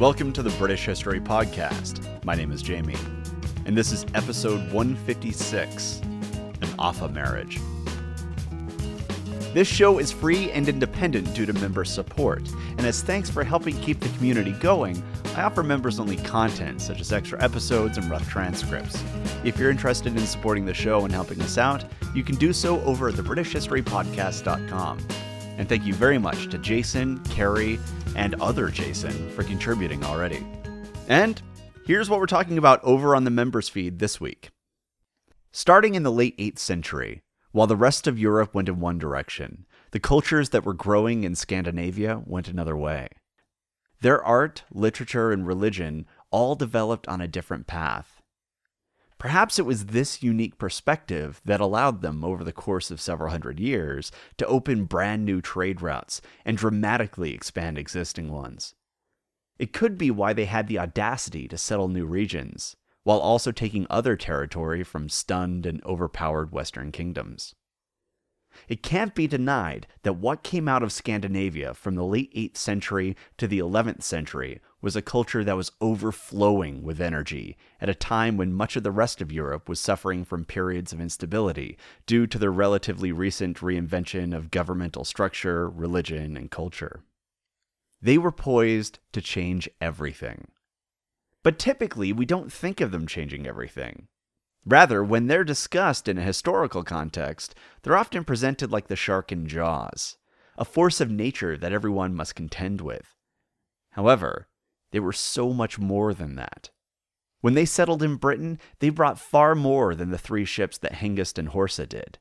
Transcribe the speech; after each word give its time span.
Welcome 0.00 0.32
to 0.32 0.42
the 0.42 0.48
British 0.52 0.86
History 0.86 1.20
Podcast. 1.20 2.24
My 2.24 2.34
name 2.34 2.52
is 2.52 2.62
Jamie, 2.62 2.96
and 3.66 3.76
this 3.76 3.92
is 3.92 4.06
episode 4.14 4.72
156 4.72 6.00
An 6.00 6.68
Offa 6.78 7.10
Marriage. 7.10 7.60
This 9.52 9.68
show 9.68 9.98
is 9.98 10.10
free 10.10 10.50
and 10.52 10.66
independent 10.70 11.34
due 11.34 11.44
to 11.44 11.52
member 11.52 11.84
support, 11.84 12.40
and 12.78 12.80
as 12.86 13.02
thanks 13.02 13.28
for 13.28 13.44
helping 13.44 13.78
keep 13.82 14.00
the 14.00 14.08
community 14.16 14.52
going, 14.52 15.02
I 15.36 15.42
offer 15.42 15.62
members 15.62 16.00
only 16.00 16.16
content 16.16 16.80
such 16.80 17.02
as 17.02 17.12
extra 17.12 17.38
episodes 17.44 17.98
and 17.98 18.10
rough 18.10 18.26
transcripts. 18.26 19.04
If 19.44 19.58
you're 19.58 19.70
interested 19.70 20.16
in 20.16 20.26
supporting 20.26 20.64
the 20.64 20.72
show 20.72 21.04
and 21.04 21.12
helping 21.12 21.42
us 21.42 21.58
out, 21.58 21.84
you 22.14 22.24
can 22.24 22.36
do 22.36 22.54
so 22.54 22.80
over 22.84 23.08
at 23.08 23.16
thebritishhistorypodcast.com. 23.16 24.98
And 25.58 25.68
thank 25.68 25.84
you 25.84 25.92
very 25.92 26.16
much 26.16 26.48
to 26.48 26.56
Jason, 26.56 27.18
Carrie, 27.24 27.78
and 28.16 28.34
other 28.40 28.68
Jason 28.68 29.30
for 29.30 29.42
contributing 29.42 30.04
already. 30.04 30.46
And 31.08 31.40
here's 31.84 32.08
what 32.08 32.20
we're 32.20 32.26
talking 32.26 32.58
about 32.58 32.82
over 32.84 33.14
on 33.16 33.24
the 33.24 33.30
members 33.30 33.68
feed 33.68 33.98
this 33.98 34.20
week. 34.20 34.50
Starting 35.52 35.94
in 35.94 36.02
the 36.02 36.12
late 36.12 36.36
8th 36.38 36.58
century, 36.58 37.22
while 37.52 37.66
the 37.66 37.76
rest 37.76 38.06
of 38.06 38.18
Europe 38.18 38.54
went 38.54 38.68
in 38.68 38.78
one 38.78 38.98
direction, 38.98 39.66
the 39.90 39.98
cultures 39.98 40.50
that 40.50 40.64
were 40.64 40.74
growing 40.74 41.24
in 41.24 41.34
Scandinavia 41.34 42.22
went 42.24 42.46
another 42.46 42.76
way. 42.76 43.08
Their 44.00 44.22
art, 44.24 44.62
literature, 44.72 45.32
and 45.32 45.46
religion 45.46 46.06
all 46.30 46.54
developed 46.54 47.08
on 47.08 47.20
a 47.20 47.28
different 47.28 47.66
path. 47.66 48.19
Perhaps 49.20 49.58
it 49.58 49.66
was 49.66 49.86
this 49.86 50.22
unique 50.22 50.56
perspective 50.56 51.42
that 51.44 51.60
allowed 51.60 52.00
them, 52.00 52.24
over 52.24 52.42
the 52.42 52.54
course 52.54 52.90
of 52.90 53.02
several 53.02 53.30
hundred 53.30 53.60
years, 53.60 54.10
to 54.38 54.46
open 54.46 54.86
brand 54.86 55.26
new 55.26 55.42
trade 55.42 55.82
routes 55.82 56.22
and 56.42 56.56
dramatically 56.56 57.34
expand 57.34 57.76
existing 57.76 58.32
ones. 58.32 58.74
It 59.58 59.74
could 59.74 59.98
be 59.98 60.10
why 60.10 60.32
they 60.32 60.46
had 60.46 60.68
the 60.68 60.78
audacity 60.78 61.46
to 61.48 61.58
settle 61.58 61.88
new 61.88 62.06
regions, 62.06 62.76
while 63.02 63.18
also 63.18 63.52
taking 63.52 63.86
other 63.90 64.16
territory 64.16 64.82
from 64.82 65.10
stunned 65.10 65.66
and 65.66 65.84
overpowered 65.84 66.50
Western 66.50 66.90
kingdoms. 66.90 67.54
It 68.68 68.82
can't 68.82 69.14
be 69.14 69.26
denied 69.26 69.86
that 70.02 70.14
what 70.14 70.42
came 70.42 70.66
out 70.66 70.82
of 70.82 70.92
Scandinavia 70.92 71.74
from 71.74 71.94
the 71.94 72.04
late 72.04 72.34
8th 72.34 72.56
century 72.56 73.18
to 73.36 73.46
the 73.46 73.58
11th 73.58 74.02
century 74.02 74.60
was 74.82 74.96
a 74.96 75.02
culture 75.02 75.44
that 75.44 75.56
was 75.56 75.72
overflowing 75.80 76.82
with 76.82 77.00
energy 77.00 77.56
at 77.80 77.88
a 77.88 77.94
time 77.94 78.36
when 78.36 78.52
much 78.52 78.76
of 78.76 78.82
the 78.82 78.90
rest 78.90 79.20
of 79.20 79.32
Europe 79.32 79.68
was 79.68 79.78
suffering 79.78 80.24
from 80.24 80.44
periods 80.44 80.92
of 80.92 81.00
instability 81.00 81.76
due 82.06 82.26
to 82.26 82.38
the 82.38 82.50
relatively 82.50 83.12
recent 83.12 83.58
reinvention 83.58 84.34
of 84.34 84.50
governmental 84.50 85.04
structure, 85.04 85.68
religion, 85.68 86.36
and 86.36 86.50
culture. 86.50 87.02
They 88.00 88.16
were 88.16 88.32
poised 88.32 88.98
to 89.12 89.20
change 89.20 89.68
everything. 89.80 90.48
But 91.42 91.58
typically, 91.58 92.12
we 92.12 92.26
don't 92.26 92.52
think 92.52 92.80
of 92.80 92.90
them 92.90 93.06
changing 93.06 93.46
everything. 93.46 94.08
Rather, 94.66 95.02
when 95.02 95.26
they're 95.26 95.44
discussed 95.44 96.06
in 96.06 96.18
a 96.18 96.22
historical 96.22 96.84
context, 96.84 97.54
they're 97.82 97.96
often 97.96 98.24
presented 98.24 98.70
like 98.70 98.88
the 98.88 98.96
shark 98.96 99.32
in 99.32 99.46
Jaws, 99.46 100.16
a 100.58 100.64
force 100.66 101.00
of 101.00 101.10
nature 101.10 101.56
that 101.56 101.72
everyone 101.72 102.14
must 102.14 102.34
contend 102.34 102.82
with. 102.82 103.14
However, 103.92 104.48
they 104.92 105.00
were 105.00 105.12
so 105.12 105.52
much 105.52 105.78
more 105.78 106.12
than 106.14 106.36
that. 106.36 106.70
When 107.40 107.54
they 107.54 107.64
settled 107.64 108.02
in 108.02 108.16
Britain, 108.16 108.58
they 108.80 108.90
brought 108.90 109.18
far 109.18 109.54
more 109.54 109.94
than 109.94 110.10
the 110.10 110.18
three 110.18 110.44
ships 110.44 110.76
that 110.78 110.94
Hengist 110.94 111.38
and 111.38 111.48
Horsa 111.48 111.88
did. 111.88 112.18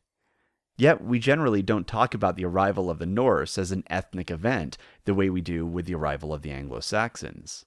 Yet, 0.78 1.04
we 1.04 1.20
generally 1.20 1.62
don't 1.62 1.88
talk 1.88 2.14
about 2.14 2.38
the 2.38 2.46
arrival 2.46 2.90
of 2.90 3.00
the 3.00 3.06
Norse 3.06 3.58
as 3.58 3.74
an 3.74 3.84
ethnic 3.90 4.32
event 4.32 4.78
the 5.04 5.14
way 5.14 5.30
we 5.30 5.42
do 5.42 5.66
with 5.66 5.86
the 5.86 5.96
arrival 5.96 6.34
of 6.34 6.42
the 6.42 6.52
Anglo 6.52 6.80
Saxons. 6.80 7.66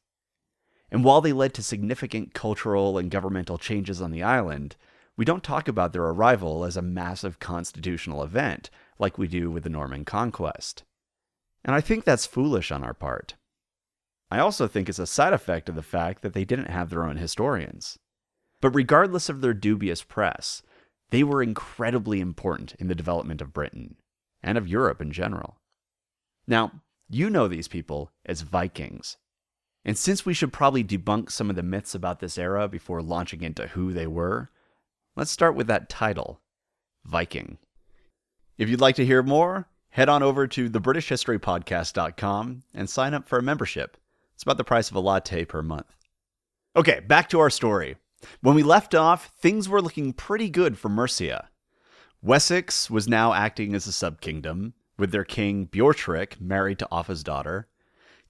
And 0.91 1.05
while 1.05 1.21
they 1.21 1.33
led 1.33 1.53
to 1.55 1.63
significant 1.63 2.33
cultural 2.33 2.97
and 2.97 3.11
governmental 3.11 3.59
changes 3.59 4.01
on 4.01 4.13
the 4.13 4.23
island, 4.23 4.77
we 5.17 5.27
don't 5.27 5.43
talk 5.43 5.69
about 5.69 5.93
their 5.93 6.05
arrival 6.05 6.65
as 6.65 6.77
a 6.77 6.83
massive 6.83 7.39
constitutional 7.39 8.23
event 8.23 8.71
like 8.99 9.19
we 9.19 9.29
do 9.29 9.51
with 9.51 9.65
the 9.65 9.71
Norman 9.71 10.07
conquest. 10.07 10.85
And 11.65 11.75
I 11.75 11.83
think 11.83 12.05
that's 12.05 12.25
foolish 12.25 12.73
on 12.73 12.83
our 12.83 12.95
part. 12.95 13.35
I 14.33 14.39
also 14.39 14.67
think 14.67 14.89
it's 14.89 14.99
a 14.99 15.07
side 15.07 15.35
effect 15.35 15.69
of 15.69 15.75
the 15.75 15.83
fact 15.83 16.23
that 16.23 16.33
they 16.33 16.47
didn't 16.47 16.71
have 16.71 16.89
their 16.89 17.05
own 17.05 17.19
historians. 17.19 17.99
But 18.63 18.75
regardless 18.75 19.29
of 19.29 19.43
their 19.43 19.53
dubious 19.53 20.03
press, 20.03 20.63
they 21.11 21.23
were 21.23 21.43
incredibly 21.43 22.19
important 22.19 22.75
in 22.79 22.87
the 22.89 22.95
development 22.95 23.43
of 23.43 23.53
Britain 23.53 23.97
and 24.43 24.57
of 24.57 24.67
Europe 24.67 25.03
in 25.03 25.13
general. 25.13 25.59
Now, 26.47 26.81
you 27.11 27.29
know 27.29 27.47
these 27.47 27.69
people 27.69 28.11
as 28.25 28.41
Vikings. 28.41 29.19
And 29.85 29.99
since 29.99 30.25
we 30.25 30.33
should 30.33 30.51
probably 30.51 30.83
debunk 30.83 31.31
some 31.31 31.51
of 31.51 31.57
the 31.57 31.63
myths 31.63 31.95
about 31.95 32.21
this 32.21 32.39
era 32.39 32.69
before 32.69 33.03
launching 33.03 33.43
into 33.43 33.67
who 33.67 33.93
they 33.93 34.07
were, 34.07 34.49
let's 35.15 35.31
start 35.31 35.55
with 35.55 35.67
that 35.67 35.91
title 35.91 36.41
Viking. 37.05 37.59
If 38.57 38.71
you'd 38.71 38.81
like 38.81 38.97
to 38.97 39.05
hear 39.05 39.23
more, 39.23 39.69
head 39.91 40.09
on 40.09 40.23
over 40.23 40.47
to 40.47 40.71
thebritishhistorypodcast.com 40.71 42.63
and 42.73 42.89
sign 42.89 43.13
up 43.13 43.29
for 43.29 43.39
a 43.39 43.43
membership. 43.43 43.99
It's 44.35 44.43
about 44.43 44.57
the 44.57 44.65
price 44.65 44.91
of 44.91 44.97
a 44.97 45.01
latte 45.01 45.45
per 45.45 45.63
month. 45.63 45.95
Okay, 46.75 47.01
back 47.01 47.29
to 47.31 47.41
our 47.41 47.51
story. 47.51 47.97
When 48.41 48.55
we 48.55 48.63
left 48.63 48.95
off, 48.95 49.33
things 49.41 49.69
were 49.69 49.83
looking 49.83 50.13
pretty 50.13 50.49
good 50.49 50.79
for 50.79 50.89
Mercia. 50.89 51.49
Wessex 52.23 52.89
was 52.89 53.09
now 53.09 53.33
acting 53.33 53.75
as 53.75 53.87
a 53.87 53.91
subkingdom, 53.91 54.73
with 54.97 55.11
their 55.11 55.25
king 55.25 55.67
Beorhtric 55.67 56.41
married 56.41 56.79
to 56.79 56.89
Offa's 56.91 57.25
daughter. 57.25 57.67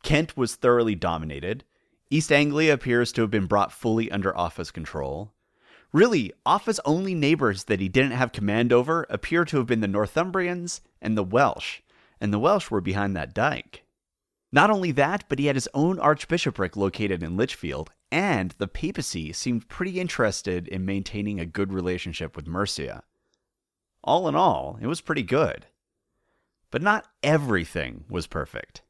Kent 0.02 0.36
was 0.36 0.54
thoroughly 0.54 0.94
dominated. 0.94 1.64
East 2.10 2.32
Anglia 2.32 2.72
appears 2.72 3.12
to 3.12 3.20
have 3.20 3.30
been 3.30 3.46
brought 3.46 3.72
fully 3.72 4.10
under 4.10 4.32
Offa's 4.32 4.70
control. 4.70 5.32
Really, 5.92 6.32
Offa's 6.46 6.80
only 6.84 7.14
neighbors 7.14 7.64
that 7.64 7.80
he 7.80 7.88
didn't 7.88 8.12
have 8.12 8.32
command 8.32 8.72
over 8.72 9.06
appear 9.10 9.44
to 9.44 9.58
have 9.58 9.66
been 9.66 9.80
the 9.80 9.86
Northumbrians 9.86 10.80
and 11.02 11.16
the 11.16 11.22
Welsh, 11.22 11.80
and 12.20 12.32
the 12.32 12.38
Welsh 12.38 12.70
were 12.70 12.80
behind 12.80 13.14
that 13.14 13.34
dike. 13.34 13.84
Not 14.54 14.70
only 14.70 14.92
that, 14.92 15.24
but 15.30 15.38
he 15.38 15.46
had 15.46 15.56
his 15.56 15.68
own 15.72 15.98
archbishopric 15.98 16.76
located 16.76 17.22
in 17.22 17.38
Lichfield, 17.38 17.90
and 18.10 18.50
the 18.58 18.68
papacy 18.68 19.32
seemed 19.32 19.68
pretty 19.68 19.98
interested 19.98 20.68
in 20.68 20.84
maintaining 20.84 21.40
a 21.40 21.46
good 21.46 21.72
relationship 21.72 22.36
with 22.36 22.46
Mercia. 22.46 23.02
All 24.04 24.28
in 24.28 24.34
all, 24.34 24.78
it 24.82 24.86
was 24.86 25.00
pretty 25.00 25.22
good. 25.22 25.66
But 26.70 26.82
not 26.82 27.08
everything 27.22 28.04
was 28.10 28.26
perfect. 28.26 28.82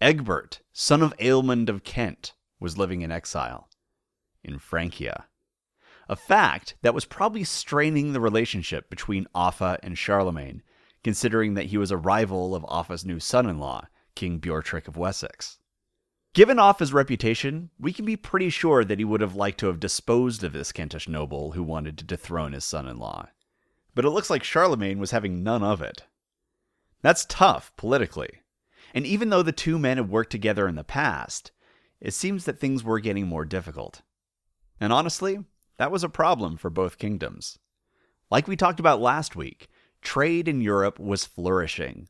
Egbert, 0.00 0.62
son 0.72 1.02
of 1.02 1.14
Ealhmund 1.18 1.68
of 1.68 1.84
Kent, 1.84 2.32
was 2.58 2.78
living 2.78 3.02
in 3.02 3.12
exile 3.12 3.68
in 4.42 4.58
Francia. 4.58 5.26
A 6.08 6.16
fact 6.16 6.76
that 6.80 6.94
was 6.94 7.04
probably 7.04 7.44
straining 7.44 8.12
the 8.12 8.20
relationship 8.20 8.88
between 8.88 9.26
Offa 9.34 9.78
and 9.82 9.98
Charlemagne, 9.98 10.62
considering 11.04 11.54
that 11.54 11.66
he 11.66 11.76
was 11.76 11.90
a 11.90 11.98
rival 11.98 12.54
of 12.54 12.64
Offa's 12.64 13.04
new 13.04 13.20
son 13.20 13.46
in 13.46 13.58
law 13.58 13.86
King 14.18 14.40
Beorhtric 14.40 14.88
of 14.88 14.96
Wessex. 14.96 15.58
Given 16.34 16.56
Offa's 16.56 16.92
reputation, 16.92 17.70
we 17.78 17.92
can 17.92 18.04
be 18.04 18.16
pretty 18.16 18.50
sure 18.50 18.84
that 18.84 18.98
he 18.98 19.04
would 19.04 19.20
have 19.20 19.36
liked 19.36 19.60
to 19.60 19.68
have 19.68 19.78
disposed 19.78 20.42
of 20.42 20.52
this 20.52 20.72
Kentish 20.72 21.06
noble 21.06 21.52
who 21.52 21.62
wanted 21.62 21.96
to 21.98 22.04
dethrone 22.04 22.52
his 22.52 22.64
son 22.64 22.88
in 22.88 22.98
law. 22.98 23.28
But 23.94 24.04
it 24.04 24.10
looks 24.10 24.28
like 24.28 24.42
Charlemagne 24.42 24.98
was 24.98 25.12
having 25.12 25.44
none 25.44 25.62
of 25.62 25.80
it. 25.80 26.02
That's 27.00 27.26
tough 27.26 27.72
politically. 27.76 28.40
And 28.92 29.06
even 29.06 29.30
though 29.30 29.44
the 29.44 29.52
two 29.52 29.78
men 29.78 29.98
had 29.98 30.10
worked 30.10 30.32
together 30.32 30.66
in 30.66 30.74
the 30.74 30.82
past, 30.82 31.52
it 32.00 32.12
seems 32.12 32.44
that 32.44 32.58
things 32.58 32.82
were 32.82 32.98
getting 32.98 33.28
more 33.28 33.44
difficult. 33.44 34.02
And 34.80 34.92
honestly, 34.92 35.44
that 35.76 35.92
was 35.92 36.02
a 36.02 36.08
problem 36.08 36.56
for 36.56 36.70
both 36.70 36.98
kingdoms. 36.98 37.60
Like 38.32 38.48
we 38.48 38.56
talked 38.56 38.80
about 38.80 39.00
last 39.00 39.36
week, 39.36 39.68
trade 40.02 40.48
in 40.48 40.60
Europe 40.60 40.98
was 40.98 41.24
flourishing, 41.24 42.08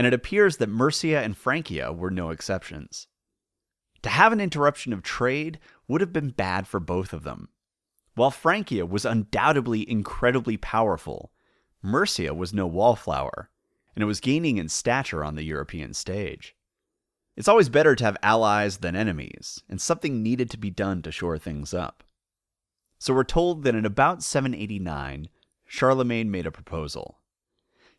and 0.00 0.06
it 0.06 0.14
appears 0.14 0.56
that 0.56 0.70
Mercia 0.70 1.20
and 1.20 1.36
Francia 1.36 1.92
were 1.92 2.10
no 2.10 2.30
exceptions. 2.30 3.06
To 4.00 4.08
have 4.08 4.32
an 4.32 4.40
interruption 4.40 4.94
of 4.94 5.02
trade 5.02 5.58
would 5.88 6.00
have 6.00 6.10
been 6.10 6.30
bad 6.30 6.66
for 6.66 6.80
both 6.80 7.12
of 7.12 7.22
them. 7.22 7.50
While 8.14 8.30
Francia 8.30 8.86
was 8.86 9.04
undoubtedly 9.04 9.86
incredibly 9.86 10.56
powerful, 10.56 11.32
Mercia 11.82 12.32
was 12.32 12.54
no 12.54 12.66
wallflower, 12.66 13.50
and 13.94 14.02
it 14.02 14.06
was 14.06 14.20
gaining 14.20 14.56
in 14.56 14.70
stature 14.70 15.22
on 15.22 15.34
the 15.34 15.44
European 15.44 15.92
stage. 15.92 16.56
It's 17.36 17.46
always 17.46 17.68
better 17.68 17.94
to 17.94 18.04
have 18.04 18.16
allies 18.22 18.78
than 18.78 18.96
enemies, 18.96 19.62
and 19.68 19.78
something 19.82 20.22
needed 20.22 20.48
to 20.48 20.56
be 20.56 20.70
done 20.70 21.02
to 21.02 21.12
shore 21.12 21.36
things 21.36 21.74
up. 21.74 22.04
So 22.98 23.12
we're 23.12 23.24
told 23.24 23.64
that 23.64 23.74
in 23.74 23.84
about 23.84 24.22
789, 24.22 25.28
Charlemagne 25.66 26.30
made 26.30 26.46
a 26.46 26.50
proposal. 26.50 27.18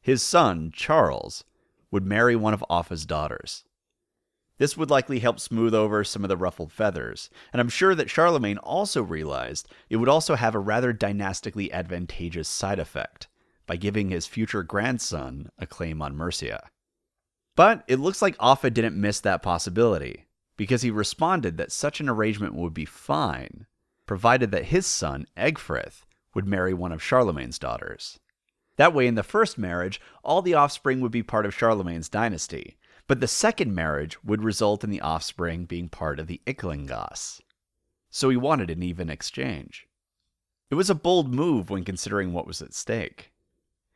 His 0.01 0.23
son, 0.23 0.71
Charles, 0.73 1.43
would 1.91 2.05
marry 2.05 2.35
one 2.35 2.53
of 2.53 2.63
Offa's 2.69 3.05
daughters. 3.05 3.63
This 4.57 4.77
would 4.77 4.89
likely 4.89 5.19
help 5.19 5.39
smooth 5.39 5.73
over 5.73 6.03
some 6.03 6.23
of 6.23 6.29
the 6.29 6.37
ruffled 6.37 6.71
feathers, 6.71 7.29
and 7.51 7.59
I'm 7.59 7.69
sure 7.69 7.95
that 7.95 8.09
Charlemagne 8.09 8.59
also 8.59 9.01
realized 9.01 9.67
it 9.89 9.97
would 9.97 10.09
also 10.09 10.35
have 10.35 10.55
a 10.55 10.59
rather 10.59 10.93
dynastically 10.93 11.71
advantageous 11.73 12.47
side 12.47 12.77
effect 12.79 13.27
by 13.65 13.75
giving 13.75 14.09
his 14.09 14.27
future 14.27 14.63
grandson 14.63 15.49
a 15.57 15.65
claim 15.65 16.01
on 16.01 16.15
Mercia. 16.15 16.69
But 17.55 17.83
it 17.87 17.99
looks 17.99 18.21
like 18.21 18.35
Offa 18.39 18.69
didn't 18.69 18.99
miss 18.99 19.19
that 19.21 19.41
possibility, 19.41 20.27
because 20.57 20.83
he 20.83 20.91
responded 20.91 21.57
that 21.57 21.71
such 21.71 21.99
an 21.99 22.07
arrangement 22.07 22.53
would 22.53 22.73
be 22.73 22.85
fine, 22.85 23.65
provided 24.05 24.51
that 24.51 24.65
his 24.65 24.85
son, 24.85 25.25
Egfrith, 25.35 26.03
would 26.35 26.45
marry 26.45 26.73
one 26.73 26.91
of 26.91 27.01
Charlemagne's 27.01 27.57
daughters. 27.57 28.19
That 28.81 28.95
way, 28.95 29.05
in 29.05 29.13
the 29.13 29.21
first 29.21 29.59
marriage, 29.59 30.01
all 30.23 30.41
the 30.41 30.55
offspring 30.55 31.01
would 31.01 31.11
be 31.11 31.21
part 31.21 31.45
of 31.45 31.53
Charlemagne's 31.53 32.09
dynasty, 32.09 32.79
but 33.05 33.19
the 33.19 33.27
second 33.27 33.75
marriage 33.75 34.17
would 34.23 34.43
result 34.43 34.83
in 34.83 34.89
the 34.89 35.01
offspring 35.01 35.65
being 35.65 35.87
part 35.87 36.19
of 36.19 36.25
the 36.25 36.41
Iclingas. 36.47 37.41
So 38.09 38.29
he 38.29 38.37
wanted 38.37 38.71
an 38.71 38.81
even 38.81 39.07
exchange. 39.07 39.85
It 40.71 40.73
was 40.73 40.89
a 40.89 40.95
bold 40.95 41.31
move 41.31 41.69
when 41.69 41.83
considering 41.83 42.33
what 42.33 42.47
was 42.47 42.59
at 42.59 42.73
stake. 42.73 43.31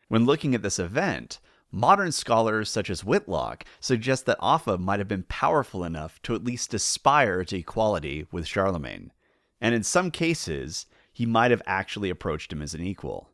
When 0.08 0.28
looking 0.28 0.54
at 0.54 0.62
this 0.62 0.78
event, 0.78 1.40
Modern 1.72 2.12
scholars 2.12 2.70
such 2.70 2.92
as 2.92 3.04
Whitlock 3.04 3.66
suggest 3.80 4.28
that 4.28 4.38
Offa 4.40 4.78
might 4.78 5.00
have 5.00 5.08
been 5.08 5.24
powerful 5.24 5.84
enough 5.84 6.22
to 6.22 6.36
at 6.36 6.44
least 6.44 6.76
aspire 6.76 7.44
to 7.46 7.58
equality 7.58 8.28
with 8.32 8.46
Charlemagne, 8.46 9.12
and 9.60 9.74
in 9.74 9.82
some 9.82 10.12
cases, 10.12 10.86
he 11.12 11.26
might 11.26 11.50
have 11.50 11.64
actually 11.66 12.12
approached 12.12 12.54
him 12.54 12.62
as 12.62 12.76
an 12.76 12.82
equal. 12.82 13.32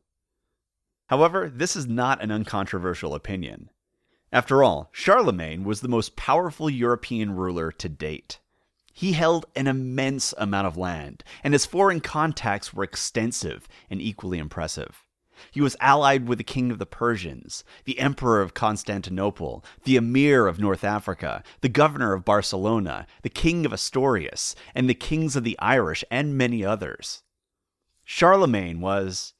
However, 1.11 1.49
this 1.53 1.75
is 1.75 1.87
not 1.87 2.23
an 2.23 2.31
uncontroversial 2.31 3.13
opinion. 3.13 3.69
After 4.31 4.63
all, 4.63 4.87
Charlemagne 4.93 5.65
was 5.65 5.81
the 5.81 5.89
most 5.89 6.15
powerful 6.15 6.69
European 6.69 7.35
ruler 7.35 7.69
to 7.69 7.89
date. 7.89 8.39
He 8.93 9.11
held 9.11 9.45
an 9.53 9.67
immense 9.67 10.33
amount 10.37 10.67
of 10.67 10.77
land, 10.77 11.25
and 11.43 11.53
his 11.53 11.65
foreign 11.65 11.99
contacts 11.99 12.73
were 12.73 12.85
extensive 12.85 13.67
and 13.89 14.01
equally 14.01 14.39
impressive. 14.39 15.03
He 15.51 15.59
was 15.59 15.75
allied 15.81 16.29
with 16.29 16.37
the 16.37 16.45
king 16.45 16.71
of 16.71 16.79
the 16.79 16.85
Persians, 16.85 17.65
the 17.83 17.99
emperor 17.99 18.41
of 18.41 18.53
Constantinople, 18.53 19.65
the 19.83 19.97
emir 19.97 20.47
of 20.47 20.61
North 20.61 20.85
Africa, 20.85 21.43
the 21.59 21.67
governor 21.67 22.13
of 22.13 22.23
Barcelona, 22.23 23.05
the 23.21 23.29
king 23.29 23.65
of 23.65 23.73
Asturias, 23.73 24.55
and 24.73 24.89
the 24.89 24.93
kings 24.93 25.35
of 25.35 25.43
the 25.43 25.59
Irish, 25.59 26.05
and 26.09 26.37
many 26.37 26.63
others. 26.63 27.23
Charlemagne 28.05 28.79
was. 28.79 29.33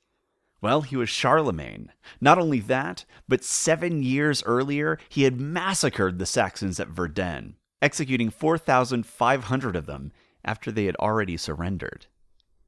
Well, 0.62 0.82
he 0.82 0.96
was 0.96 1.10
Charlemagne. 1.10 1.92
Not 2.20 2.38
only 2.38 2.60
that, 2.62 3.06
but 3.28 3.44
seven 3.44 4.04
years 4.04 4.44
earlier, 4.44 5.00
he 5.10 5.24
had 5.24 5.42
massacred 5.42 6.20
the 6.20 6.26
Saxons 6.26 6.80
at 6.80 6.90
Verden, 6.90 7.56
executing 7.82 8.30
4,500 8.30 9.76
of 9.76 9.86
them 9.88 10.12
after 10.46 10.72
they 10.72 10.86
had 10.86 10.96
already 10.98 11.38
surrendered. 11.38 12.06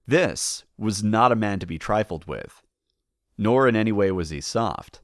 This 0.07 0.63
was 0.77 1.03
not 1.03 1.31
a 1.31 1.35
man 1.35 1.59
to 1.59 1.65
be 1.65 1.77
trifled 1.77 2.25
with 2.25 2.63
nor 3.37 3.67
in 3.67 3.75
any 3.75 3.91
way 3.91 4.11
was 4.11 4.29
he 4.29 4.41
soft. 4.41 5.01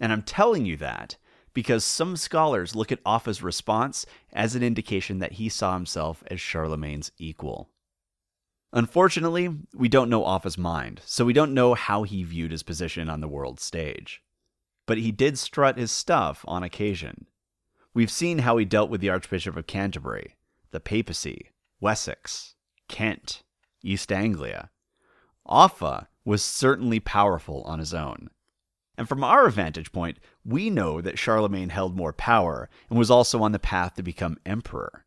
And 0.00 0.12
I'm 0.12 0.22
telling 0.22 0.66
you 0.66 0.76
that 0.78 1.16
because 1.52 1.84
some 1.84 2.16
scholars 2.16 2.74
look 2.74 2.90
at 2.90 3.02
Offa's 3.04 3.42
response 3.42 4.04
as 4.32 4.56
an 4.56 4.62
indication 4.62 5.20
that 5.20 5.32
he 5.32 5.48
saw 5.48 5.74
himself 5.74 6.24
as 6.28 6.40
Charlemagne's 6.40 7.12
equal. 7.16 7.70
Unfortunately, 8.74 9.48
we 9.72 9.88
don't 9.88 10.10
know 10.10 10.24
Offa's 10.24 10.58
mind, 10.58 11.00
so 11.04 11.24
we 11.24 11.32
don't 11.32 11.54
know 11.54 11.74
how 11.74 12.02
he 12.02 12.24
viewed 12.24 12.50
his 12.50 12.64
position 12.64 13.08
on 13.08 13.20
the 13.20 13.28
world 13.28 13.60
stage. 13.60 14.20
But 14.84 14.98
he 14.98 15.12
did 15.12 15.38
strut 15.38 15.78
his 15.78 15.92
stuff 15.92 16.44
on 16.48 16.64
occasion. 16.64 17.26
We've 17.94 18.10
seen 18.10 18.38
how 18.38 18.56
he 18.56 18.64
dealt 18.64 18.90
with 18.90 19.00
the 19.00 19.10
Archbishop 19.10 19.56
of 19.56 19.68
Canterbury, 19.68 20.36
the 20.72 20.80
papacy, 20.80 21.52
Wessex, 21.80 22.56
Kent, 22.88 23.44
East 23.84 24.10
Anglia. 24.10 24.70
Offa 25.46 26.08
was 26.24 26.42
certainly 26.42 26.98
powerful 26.98 27.62
on 27.62 27.78
his 27.78 27.94
own. 27.94 28.28
And 28.98 29.08
from 29.08 29.22
our 29.22 29.50
vantage 29.50 29.92
point, 29.92 30.18
we 30.44 30.68
know 30.68 31.00
that 31.00 31.18
Charlemagne 31.18 31.68
held 31.68 31.96
more 31.96 32.12
power 32.12 32.68
and 32.90 32.98
was 32.98 33.10
also 33.10 33.40
on 33.40 33.52
the 33.52 33.60
path 33.60 33.94
to 33.94 34.02
become 34.02 34.38
emperor. 34.44 35.04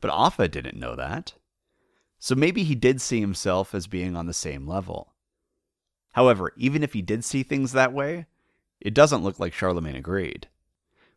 But 0.00 0.10
Offa 0.10 0.48
didn't 0.48 0.78
know 0.78 0.96
that. 0.96 1.34
So 2.18 2.34
maybe 2.34 2.64
he 2.64 2.74
did 2.74 3.00
see 3.00 3.20
himself 3.20 3.74
as 3.74 3.86
being 3.86 4.16
on 4.16 4.26
the 4.26 4.32
same 4.32 4.66
level. 4.66 5.14
However, 6.12 6.52
even 6.56 6.82
if 6.82 6.92
he 6.92 7.02
did 7.02 7.24
see 7.24 7.42
things 7.42 7.72
that 7.72 7.92
way, 7.92 8.26
it 8.80 8.94
doesn't 8.94 9.22
look 9.22 9.38
like 9.38 9.52
Charlemagne 9.52 9.96
agreed. 9.96 10.48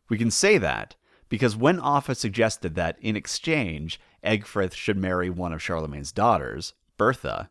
We 0.08 0.18
can 0.18 0.30
say 0.30 0.58
that 0.58 0.94
because 1.28 1.56
when 1.56 1.80
Offa 1.80 2.14
suggested 2.14 2.74
that, 2.74 2.98
in 3.00 3.16
exchange, 3.16 3.98
Egfrith 4.22 4.74
should 4.74 4.98
marry 4.98 5.30
one 5.30 5.52
of 5.52 5.62
Charlemagne's 5.62 6.12
daughters, 6.12 6.74
Bertha, 6.98 7.50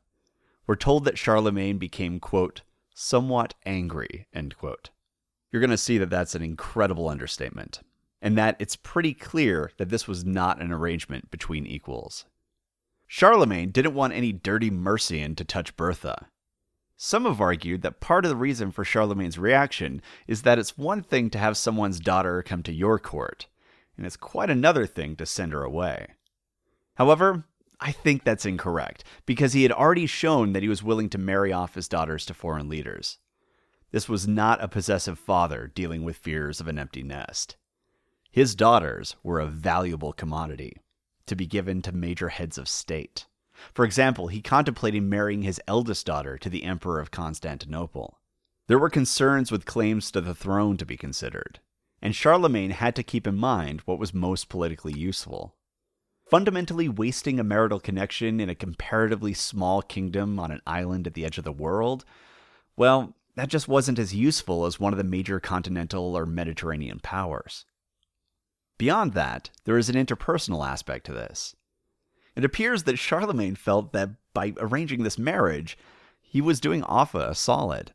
we're 0.67 0.75
told 0.75 1.03
that 1.05 1.17
Charlemagne 1.17 1.79
became, 1.79 2.19
quote, 2.19 2.61
somewhat 2.93 3.55
angry, 3.65 4.27
end 4.33 4.55
quote. 4.57 4.91
You're 5.51 5.59
going 5.59 5.71
to 5.71 5.77
see 5.77 5.97
that 5.97 6.09
that's 6.09 6.35
an 6.35 6.43
incredible 6.43 7.09
understatement, 7.09 7.81
and 8.21 8.37
that 8.37 8.55
it's 8.59 8.75
pretty 8.75 9.13
clear 9.13 9.71
that 9.77 9.89
this 9.89 10.07
was 10.07 10.23
not 10.23 10.61
an 10.61 10.71
arrangement 10.71 11.31
between 11.31 11.65
equals. 11.65 12.25
Charlemagne 13.13 13.71
didn't 13.71 13.93
want 13.93 14.13
any 14.13 14.31
dirty 14.31 14.71
Mercian 14.71 15.35
to 15.35 15.43
touch 15.43 15.75
Bertha. 15.75 16.29
Some 16.95 17.25
have 17.25 17.41
argued 17.41 17.81
that 17.81 17.99
part 17.99 18.23
of 18.23 18.29
the 18.29 18.37
reason 18.37 18.71
for 18.71 18.85
Charlemagne's 18.85 19.37
reaction 19.37 20.01
is 20.27 20.43
that 20.43 20.57
it's 20.57 20.77
one 20.77 21.03
thing 21.03 21.29
to 21.31 21.37
have 21.37 21.57
someone's 21.57 21.99
daughter 21.99 22.41
come 22.41 22.63
to 22.63 22.71
your 22.71 22.97
court, 22.99 23.47
and 23.97 24.05
it's 24.05 24.15
quite 24.15 24.49
another 24.49 24.85
thing 24.85 25.17
to 25.17 25.25
send 25.25 25.51
her 25.51 25.61
away. 25.61 26.07
However, 26.95 27.43
I 27.81 27.91
think 27.91 28.23
that's 28.23 28.45
incorrect, 28.45 29.03
because 29.25 29.51
he 29.51 29.63
had 29.63 29.73
already 29.73 30.05
shown 30.05 30.53
that 30.53 30.63
he 30.63 30.69
was 30.69 30.81
willing 30.81 31.09
to 31.09 31.17
marry 31.17 31.51
off 31.51 31.75
his 31.75 31.89
daughters 31.89 32.25
to 32.27 32.33
foreign 32.33 32.69
leaders. 32.69 33.17
This 33.91 34.07
was 34.07 34.25
not 34.25 34.63
a 34.63 34.69
possessive 34.69 35.19
father 35.19 35.69
dealing 35.75 36.05
with 36.05 36.15
fears 36.15 36.61
of 36.61 36.69
an 36.69 36.79
empty 36.79 37.03
nest. 37.03 37.57
His 38.31 38.55
daughters 38.55 39.17
were 39.21 39.41
a 39.41 39.47
valuable 39.47 40.13
commodity 40.13 40.77
to 41.25 41.35
be 41.35 41.45
given 41.45 41.81
to 41.81 41.91
major 41.91 42.29
heads 42.29 42.57
of 42.57 42.67
state. 42.67 43.27
For 43.73 43.85
example, 43.85 44.27
he 44.27 44.41
contemplated 44.41 45.03
marrying 45.03 45.43
his 45.43 45.61
eldest 45.67 46.05
daughter 46.05 46.37
to 46.37 46.49
the 46.49 46.63
Emperor 46.63 46.99
of 46.99 47.11
Constantinople. 47.11 48.19
There 48.67 48.79
were 48.79 48.89
concerns 48.89 49.51
with 49.51 49.65
claims 49.65 50.11
to 50.11 50.21
the 50.21 50.35
throne 50.35 50.77
to 50.77 50.85
be 50.85 50.97
considered, 50.97 51.59
and 52.01 52.15
Charlemagne 52.15 52.71
had 52.71 52.95
to 52.95 53.03
keep 53.03 53.27
in 53.27 53.35
mind 53.35 53.81
what 53.81 53.99
was 53.99 54.13
most 54.13 54.49
politically 54.49 54.93
useful 54.93 55.55
fundamentally 56.31 56.87
wasting 56.87 57.41
a 57.41 57.43
marital 57.43 57.77
connection 57.77 58.39
in 58.39 58.49
a 58.49 58.55
comparatively 58.55 59.33
small 59.33 59.81
kingdom 59.81 60.39
on 60.39 60.49
an 60.49 60.61
island 60.65 61.05
at 61.05 61.13
the 61.13 61.25
edge 61.25 61.37
of 61.37 61.43
the 61.43 61.51
world, 61.51 62.05
well, 62.77 63.13
that 63.35 63.49
just 63.49 63.67
wasn't 63.67 63.99
as 63.99 64.15
useful 64.15 64.65
as 64.65 64.79
one 64.79 64.93
of 64.93 64.97
the 64.97 65.03
major 65.03 65.41
continental 65.41 66.17
or 66.17 66.25
Mediterranean 66.25 67.01
powers. 67.03 67.65
Beyond 68.81 69.13
that, 69.13 69.51
there 69.65 69.77
is 69.77 69.89
an 69.89 69.95
interpersonal 69.95 70.67
aspect 70.67 71.05
to 71.05 71.13
this. 71.13 71.55
It 72.35 72.43
appears 72.43 72.81
that 72.85 72.97
Charlemagne 72.97 73.53
felt 73.53 73.93
that 73.93 74.09
by 74.33 74.55
arranging 74.57 75.03
this 75.03 75.19
marriage, 75.19 75.77
he 76.19 76.41
was 76.41 76.59
doing 76.59 76.81
Offa 76.85 77.29
a 77.29 77.35
solid. 77.35 77.93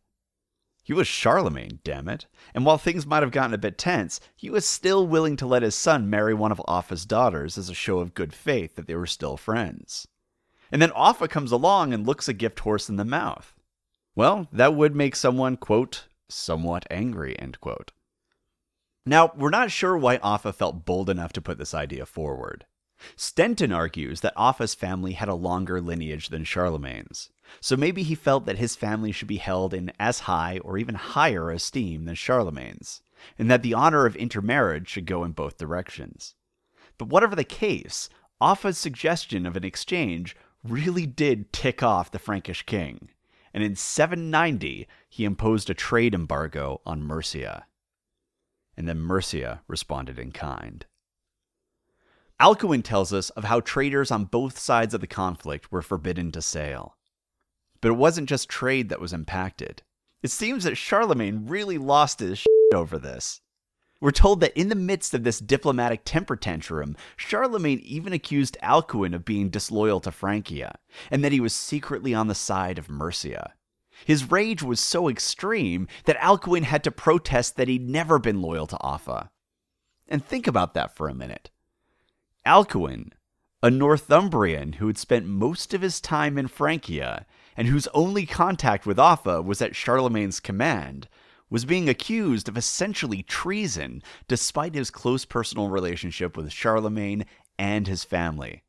He 0.84 0.92
was 0.92 1.08
Charlemagne, 1.08 1.80
damn 1.82 2.08
it. 2.08 2.26
And 2.54 2.64
while 2.64 2.78
things 2.78 3.04
might 3.04 3.24
have 3.24 3.32
gotten 3.32 3.52
a 3.52 3.58
bit 3.58 3.78
tense, 3.78 4.20
he 4.36 4.48
was 4.48 4.64
still 4.64 5.08
willing 5.08 5.34
to 5.38 5.44
let 5.44 5.64
his 5.64 5.74
son 5.74 6.08
marry 6.08 6.34
one 6.34 6.52
of 6.52 6.62
Offa's 6.68 7.04
daughters 7.04 7.58
as 7.58 7.68
a 7.68 7.74
show 7.74 7.98
of 7.98 8.14
good 8.14 8.32
faith 8.32 8.76
that 8.76 8.86
they 8.86 8.94
were 8.94 9.08
still 9.08 9.36
friends. 9.36 10.06
And 10.70 10.80
then 10.80 10.92
Offa 10.92 11.26
comes 11.26 11.50
along 11.50 11.94
and 11.94 12.06
looks 12.06 12.28
a 12.28 12.32
gift 12.32 12.60
horse 12.60 12.88
in 12.88 12.94
the 12.94 13.04
mouth. 13.04 13.56
Well, 14.14 14.46
that 14.52 14.76
would 14.76 14.94
make 14.94 15.16
someone, 15.16 15.56
quote, 15.56 16.04
somewhat 16.28 16.86
angry, 16.92 17.36
end 17.40 17.60
quote. 17.60 17.90
Now, 19.08 19.32
we're 19.36 19.50
not 19.50 19.70
sure 19.70 19.96
why 19.96 20.16
Offa 20.16 20.52
felt 20.52 20.84
bold 20.84 21.08
enough 21.08 21.32
to 21.34 21.40
put 21.40 21.58
this 21.58 21.74
idea 21.74 22.04
forward. 22.04 22.66
Stenton 23.16 23.74
argues 23.74 24.20
that 24.22 24.32
Offa's 24.36 24.74
family 24.74 25.12
had 25.12 25.28
a 25.28 25.34
longer 25.34 25.80
lineage 25.80 26.30
than 26.30 26.44
Charlemagne's, 26.44 27.30
so 27.60 27.76
maybe 27.76 28.02
he 28.02 28.16
felt 28.16 28.46
that 28.46 28.58
his 28.58 28.74
family 28.74 29.12
should 29.12 29.28
be 29.28 29.36
held 29.36 29.72
in 29.72 29.92
as 30.00 30.20
high 30.20 30.58
or 30.64 30.76
even 30.76 30.96
higher 30.96 31.52
esteem 31.52 32.04
than 32.04 32.16
Charlemagne's, 32.16 33.00
and 33.38 33.48
that 33.48 33.62
the 33.62 33.74
honor 33.74 34.06
of 34.06 34.16
intermarriage 34.16 34.88
should 34.88 35.06
go 35.06 35.22
in 35.22 35.32
both 35.32 35.56
directions. 35.56 36.34
But 36.98 37.08
whatever 37.08 37.36
the 37.36 37.44
case, 37.44 38.08
Offa's 38.40 38.78
suggestion 38.78 39.46
of 39.46 39.56
an 39.56 39.64
exchange 39.64 40.34
really 40.64 41.06
did 41.06 41.52
tick 41.52 41.80
off 41.80 42.10
the 42.10 42.18
Frankish 42.18 42.64
king, 42.64 43.10
and 43.54 43.62
in 43.62 43.76
790 43.76 44.88
he 45.08 45.24
imposed 45.24 45.70
a 45.70 45.74
trade 45.74 46.14
embargo 46.14 46.80
on 46.84 47.04
Mercia. 47.04 47.66
And 48.76 48.88
then 48.88 48.98
Mercia 48.98 49.62
responded 49.68 50.18
in 50.18 50.32
kind. 50.32 50.84
Alcuin 52.40 52.82
tells 52.84 53.12
us 53.12 53.30
of 53.30 53.44
how 53.44 53.60
traders 53.60 54.10
on 54.10 54.26
both 54.26 54.58
sides 54.58 54.92
of 54.92 55.00
the 55.00 55.06
conflict 55.06 55.72
were 55.72 55.82
forbidden 55.82 56.30
to 56.32 56.42
sail. 56.42 56.96
But 57.80 57.88
it 57.88 57.94
wasn't 57.94 58.28
just 58.28 58.48
trade 58.48 58.90
that 58.90 59.00
was 59.00 59.12
impacted. 59.14 59.82
It 60.22 60.30
seems 60.30 60.64
that 60.64 60.76
Charlemagne 60.76 61.46
really 61.46 61.78
lost 61.78 62.20
his 62.20 62.38
shit 62.38 62.74
over 62.74 62.98
this. 62.98 63.40
We're 64.00 64.10
told 64.10 64.40
that 64.40 64.56
in 64.56 64.68
the 64.68 64.74
midst 64.74 65.14
of 65.14 65.24
this 65.24 65.38
diplomatic 65.38 66.02
temper 66.04 66.36
tantrum, 66.36 66.96
Charlemagne 67.16 67.80
even 67.80 68.12
accused 68.12 68.58
Alcuin 68.62 69.14
of 69.14 69.24
being 69.24 69.48
disloyal 69.48 70.00
to 70.00 70.12
Francia, 70.12 70.78
and 71.10 71.24
that 71.24 71.32
he 71.32 71.40
was 71.40 71.54
secretly 71.54 72.12
on 72.12 72.26
the 72.26 72.34
side 72.34 72.78
of 72.78 72.90
Mercia. 72.90 73.54
His 74.04 74.30
rage 74.30 74.62
was 74.62 74.80
so 74.80 75.08
extreme 75.08 75.88
that 76.04 76.18
Alcuin 76.18 76.64
had 76.64 76.84
to 76.84 76.90
protest 76.90 77.56
that 77.56 77.68
he'd 77.68 77.88
never 77.88 78.18
been 78.18 78.42
loyal 78.42 78.66
to 78.66 78.80
Offa. 78.80 79.30
And 80.08 80.24
think 80.24 80.46
about 80.46 80.74
that 80.74 80.94
for 80.94 81.08
a 81.08 81.14
minute. 81.14 81.50
Alcuin, 82.46 83.12
a 83.62 83.70
Northumbrian 83.70 84.74
who 84.74 84.86
had 84.86 84.98
spent 84.98 85.26
most 85.26 85.74
of 85.74 85.82
his 85.82 86.00
time 86.00 86.38
in 86.38 86.46
Francia 86.46 87.26
and 87.56 87.66
whose 87.66 87.88
only 87.88 88.26
contact 88.26 88.86
with 88.86 88.98
Offa 88.98 89.42
was 89.42 89.60
at 89.62 89.74
Charlemagne's 89.74 90.40
command, 90.40 91.08
was 91.48 91.64
being 91.64 91.88
accused 91.88 92.48
of 92.48 92.56
essentially 92.56 93.22
treason 93.22 94.02
despite 94.28 94.74
his 94.74 94.90
close 94.90 95.24
personal 95.24 95.68
relationship 95.68 96.36
with 96.36 96.52
Charlemagne 96.52 97.24
and 97.58 97.86
his 97.86 98.04
family. 98.04 98.62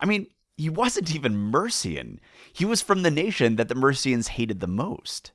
I 0.00 0.06
mean, 0.06 0.26
he 0.56 0.70
wasn't 0.70 1.14
even 1.14 1.36
Mercian. 1.36 2.20
He 2.52 2.64
was 2.64 2.80
from 2.82 3.02
the 3.02 3.10
nation 3.10 3.56
that 3.56 3.68
the 3.68 3.74
Mercians 3.74 4.28
hated 4.28 4.60
the 4.60 4.66
most. 4.66 5.32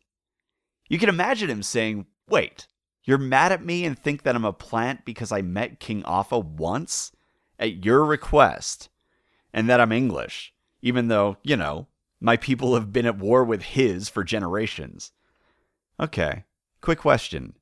You 0.89 0.97
can 0.97 1.09
imagine 1.09 1.49
him 1.49 1.63
saying, 1.63 2.07
Wait, 2.27 2.67
you're 3.03 3.17
mad 3.17 3.51
at 3.51 3.63
me 3.63 3.85
and 3.85 3.97
think 3.97 4.23
that 4.23 4.35
I'm 4.35 4.45
a 4.45 4.53
plant 4.53 5.05
because 5.05 5.31
I 5.31 5.41
met 5.41 5.79
King 5.79 6.03
Offa 6.05 6.39
once? 6.39 7.11
At 7.59 7.85
your 7.85 8.03
request. 8.03 8.89
And 9.53 9.69
that 9.69 9.79
I'm 9.79 9.91
English, 9.91 10.53
even 10.81 11.07
though, 11.07 11.37
you 11.43 11.55
know, 11.55 11.87
my 12.19 12.37
people 12.37 12.73
have 12.73 12.93
been 12.93 13.05
at 13.05 13.17
war 13.17 13.43
with 13.43 13.61
his 13.61 14.09
for 14.09 14.23
generations. 14.23 15.11
Okay, 15.99 16.45
quick 16.79 16.99
question. 16.99 17.53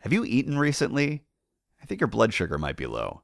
Have 0.00 0.12
you 0.12 0.24
eaten 0.24 0.58
recently? 0.58 1.24
I 1.82 1.86
think 1.86 2.00
your 2.00 2.08
blood 2.08 2.32
sugar 2.32 2.58
might 2.58 2.76
be 2.76 2.86
low. 2.86 3.22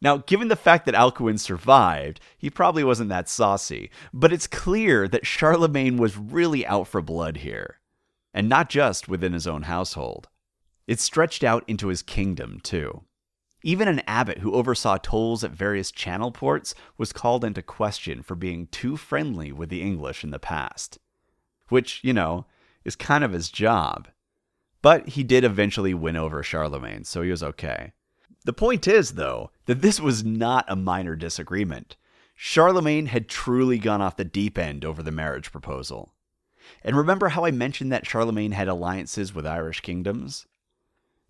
Now, 0.00 0.18
given 0.18 0.48
the 0.48 0.56
fact 0.56 0.86
that 0.86 0.94
Alcuin 0.94 1.38
survived, 1.38 2.20
he 2.36 2.50
probably 2.50 2.84
wasn't 2.84 3.08
that 3.10 3.28
saucy, 3.28 3.90
but 4.12 4.32
it's 4.32 4.46
clear 4.46 5.08
that 5.08 5.26
Charlemagne 5.26 5.96
was 5.96 6.16
really 6.16 6.64
out 6.66 6.86
for 6.86 7.02
blood 7.02 7.38
here. 7.38 7.80
And 8.32 8.48
not 8.48 8.68
just 8.68 9.08
within 9.08 9.32
his 9.32 9.46
own 9.46 9.62
household. 9.62 10.28
It 10.86 11.00
stretched 11.00 11.42
out 11.42 11.64
into 11.66 11.88
his 11.88 12.02
kingdom, 12.02 12.60
too. 12.62 13.02
Even 13.64 13.88
an 13.88 14.02
abbot 14.06 14.38
who 14.38 14.54
oversaw 14.54 14.98
tolls 14.98 15.42
at 15.42 15.50
various 15.50 15.90
channel 15.90 16.30
ports 16.30 16.74
was 16.96 17.12
called 17.12 17.44
into 17.44 17.60
question 17.60 18.22
for 18.22 18.36
being 18.36 18.68
too 18.68 18.96
friendly 18.96 19.50
with 19.50 19.68
the 19.68 19.82
English 19.82 20.22
in 20.22 20.30
the 20.30 20.38
past. 20.38 20.98
Which, 21.68 22.00
you 22.04 22.12
know, 22.12 22.46
is 22.84 22.94
kind 22.94 23.24
of 23.24 23.32
his 23.32 23.50
job. 23.50 24.08
But 24.80 25.10
he 25.10 25.24
did 25.24 25.42
eventually 25.42 25.92
win 25.92 26.16
over 26.16 26.42
Charlemagne, 26.42 27.02
so 27.04 27.22
he 27.22 27.30
was 27.30 27.42
okay. 27.42 27.92
The 28.48 28.54
point 28.54 28.88
is, 28.88 29.12
though, 29.12 29.50
that 29.66 29.82
this 29.82 30.00
was 30.00 30.24
not 30.24 30.64
a 30.68 30.74
minor 30.74 31.14
disagreement. 31.14 31.98
Charlemagne 32.34 33.04
had 33.04 33.28
truly 33.28 33.76
gone 33.76 34.00
off 34.00 34.16
the 34.16 34.24
deep 34.24 34.56
end 34.56 34.86
over 34.86 35.02
the 35.02 35.12
marriage 35.12 35.52
proposal. 35.52 36.14
And 36.82 36.96
remember 36.96 37.28
how 37.28 37.44
I 37.44 37.50
mentioned 37.50 37.92
that 37.92 38.06
Charlemagne 38.06 38.52
had 38.52 38.66
alliances 38.66 39.34
with 39.34 39.46
Irish 39.46 39.82
kingdoms? 39.82 40.46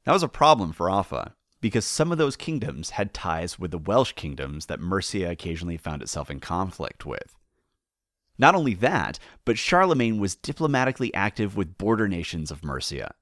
That 0.05 0.13
was 0.13 0.23
a 0.23 0.29
problem 0.29 0.71
for 0.71 0.89
Offa, 0.89 1.35
because 1.61 1.85
some 1.85 2.13
of 2.13 2.19
those 2.19 2.37
kingdoms 2.37 2.91
had 2.91 3.13
ties 3.13 3.59
with 3.59 3.73
the 3.73 3.79
Welsh 3.79 4.13
kingdoms 4.13 4.67
that 4.67 4.79
Mercia 4.79 5.29
occasionally 5.29 5.77
found 5.77 6.03
itself 6.03 6.31
in 6.31 6.39
conflict 6.39 7.05
with. 7.05 7.35
Not 8.39 8.55
only 8.55 8.75
that, 8.75 9.19
but 9.45 9.59
Charlemagne 9.59 10.21
was 10.21 10.37
diplomatically 10.37 11.13
active 11.15 11.57
with 11.57 11.79
border 11.79 12.07
nations 12.07 12.53
of 12.53 12.63
Mercia, 12.63 13.13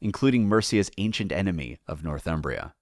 including 0.00 0.48
Mercia's 0.48 0.90
ancient 0.96 1.32
enemy 1.32 1.80
of 1.86 2.02
Northumbria. 2.02 2.72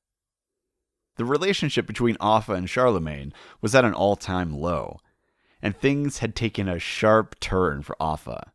The 1.17 1.25
relationship 1.25 1.87
between 1.87 2.17
Offa 2.21 2.53
and 2.53 2.69
Charlemagne 2.69 3.33
was 3.61 3.75
at 3.75 3.85
an 3.85 3.95
all 3.95 4.17
time 4.17 4.53
low, 4.53 5.01
and 5.61 5.77
things 5.77 6.19
had 6.19 6.35
taken 6.35 6.69
a 6.69 6.79
sharp 6.79 7.39
turn 7.41 7.83
for 7.83 7.97
Offa, 8.01 8.53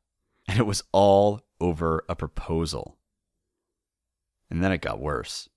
and 0.48 0.60
it 0.60 0.66
was 0.66 0.84
all 0.92 1.42
over 1.60 2.04
a 2.10 2.16
proposal. 2.16 2.98
And 4.50 4.64
then 4.64 4.72
it 4.72 4.82
got 4.82 5.00
worse. 5.00 5.50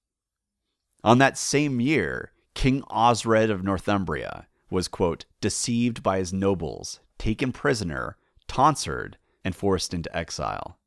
On 1.04 1.18
that 1.18 1.38
same 1.38 1.80
year, 1.80 2.32
King 2.54 2.82
Osred 2.90 3.50
of 3.50 3.62
Northumbria 3.62 4.46
was, 4.70 4.88
quote, 4.88 5.24
deceived 5.40 6.02
by 6.02 6.18
his 6.18 6.32
nobles, 6.32 7.00
taken 7.18 7.52
prisoner, 7.52 8.16
tonsured, 8.46 9.16
and 9.44 9.54
forced 9.54 9.94
into 9.94 10.14
exile. 10.16 10.78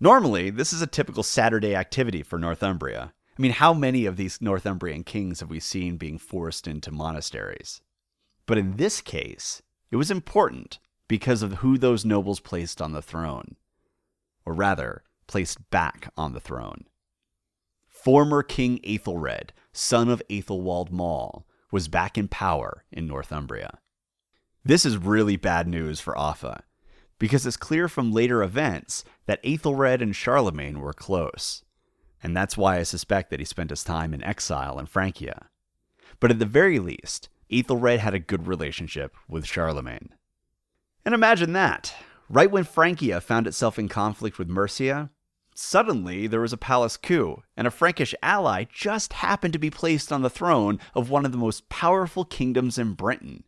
Normally, 0.00 0.50
this 0.50 0.72
is 0.72 0.82
a 0.82 0.86
typical 0.86 1.22
Saturday 1.22 1.74
activity 1.74 2.22
for 2.22 2.38
Northumbria, 2.38 3.12
I 3.38 3.42
mean, 3.42 3.52
how 3.52 3.74
many 3.74 4.06
of 4.06 4.16
these 4.16 4.40
Northumbrian 4.40 5.04
kings 5.04 5.40
have 5.40 5.50
we 5.50 5.60
seen 5.60 5.98
being 5.98 6.18
forced 6.18 6.66
into 6.66 6.90
monasteries? 6.90 7.82
But 8.46 8.56
in 8.56 8.76
this 8.76 9.02
case, 9.02 9.62
it 9.90 9.96
was 9.96 10.10
important 10.10 10.78
because 11.06 11.42
of 11.42 11.54
who 11.54 11.76
those 11.76 12.04
nobles 12.04 12.40
placed 12.40 12.80
on 12.80 12.92
the 12.92 13.02
throne. 13.02 13.56
Or 14.46 14.54
rather, 14.54 15.02
placed 15.26 15.70
back 15.70 16.08
on 16.16 16.32
the 16.32 16.40
throne. 16.40 16.86
Former 17.86 18.42
King 18.42 18.80
Aethelred, 18.84 19.52
son 19.72 20.08
of 20.08 20.22
Aethelwald 20.30 20.90
Moll, 20.90 21.46
was 21.70 21.88
back 21.88 22.16
in 22.16 22.28
power 22.28 22.84
in 22.90 23.06
Northumbria. 23.06 23.78
This 24.64 24.86
is 24.86 24.96
really 24.96 25.36
bad 25.36 25.68
news 25.68 26.00
for 26.00 26.16
Offa, 26.16 26.62
because 27.18 27.44
it's 27.44 27.56
clear 27.56 27.88
from 27.88 28.12
later 28.12 28.42
events 28.42 29.04
that 29.26 29.44
Aethelred 29.44 30.00
and 30.00 30.16
Charlemagne 30.16 30.80
were 30.80 30.92
close 30.92 31.64
and 32.26 32.36
that's 32.36 32.56
why 32.56 32.78
I 32.78 32.82
suspect 32.82 33.30
that 33.30 33.38
he 33.38 33.46
spent 33.46 33.70
his 33.70 33.84
time 33.84 34.12
in 34.12 34.20
exile 34.24 34.80
in 34.80 34.86
Francia. 34.86 35.46
But 36.18 36.32
at 36.32 36.40
the 36.40 36.44
very 36.44 36.80
least, 36.80 37.28
Ethelred 37.52 38.00
had 38.00 38.14
a 38.14 38.18
good 38.18 38.48
relationship 38.48 39.14
with 39.28 39.46
Charlemagne. 39.46 40.08
And 41.04 41.14
imagine 41.14 41.52
that. 41.52 41.94
Right 42.28 42.50
when 42.50 42.64
Francia 42.64 43.20
found 43.20 43.46
itself 43.46 43.78
in 43.78 43.88
conflict 43.88 44.40
with 44.40 44.48
Mercia, 44.48 45.10
suddenly 45.54 46.26
there 46.26 46.40
was 46.40 46.52
a 46.52 46.56
palace 46.56 46.96
coup, 46.96 47.44
and 47.56 47.68
a 47.68 47.70
Frankish 47.70 48.12
ally 48.24 48.64
just 48.72 49.12
happened 49.12 49.52
to 49.52 49.60
be 49.60 49.70
placed 49.70 50.10
on 50.12 50.22
the 50.22 50.28
throne 50.28 50.80
of 50.96 51.08
one 51.08 51.24
of 51.24 51.30
the 51.30 51.38
most 51.38 51.68
powerful 51.68 52.24
kingdoms 52.24 52.76
in 52.76 52.94
Britain, 52.94 53.44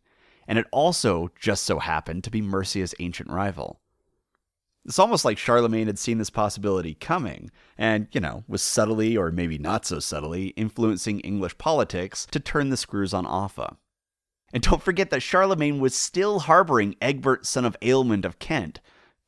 and 0.47 0.57
it 0.57 0.67
also 0.71 1.31
just 1.37 1.65
so 1.65 1.79
happened 1.79 2.23
to 2.23 2.31
be 2.31 2.41
Mercia's 2.41 2.95
ancient 3.01 3.29
rival. 3.29 3.81
It's 4.85 4.99
almost 4.99 5.25
like 5.25 5.37
Charlemagne 5.37 5.87
had 5.87 5.99
seen 5.99 6.17
this 6.17 6.29
possibility 6.29 6.95
coming 6.95 7.51
and, 7.77 8.07
you 8.11 8.21
know, 8.21 8.43
was 8.47 8.61
subtly, 8.61 9.15
or 9.15 9.31
maybe 9.31 9.57
not 9.57 9.85
so 9.85 9.99
subtly, 9.99 10.47
influencing 10.49 11.19
English 11.19 11.57
politics 11.57 12.25
to 12.31 12.39
turn 12.39 12.69
the 12.69 12.77
screws 12.77 13.13
on 13.13 13.25
Offa. 13.25 13.77
And 14.51 14.63
don't 14.63 14.81
forget 14.81 15.11
that 15.11 15.21
Charlemagne 15.21 15.79
was 15.79 15.93
still 15.93 16.39
harboring 16.39 16.95
Egbert, 17.01 17.45
son 17.45 17.65
of 17.65 17.79
Ealhmund 17.81 18.25
of 18.25 18.39
Kent, 18.39 18.79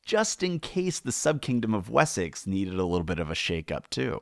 just 0.04 0.42
in 0.42 0.58
case 0.58 0.98
the 0.98 1.12
subkingdom 1.12 1.76
of 1.76 1.90
Wessex 1.90 2.44
needed 2.44 2.74
a 2.74 2.84
little 2.84 3.04
bit 3.04 3.20
of 3.20 3.30
a 3.30 3.36
shake-up 3.36 3.88
too. 3.88 4.18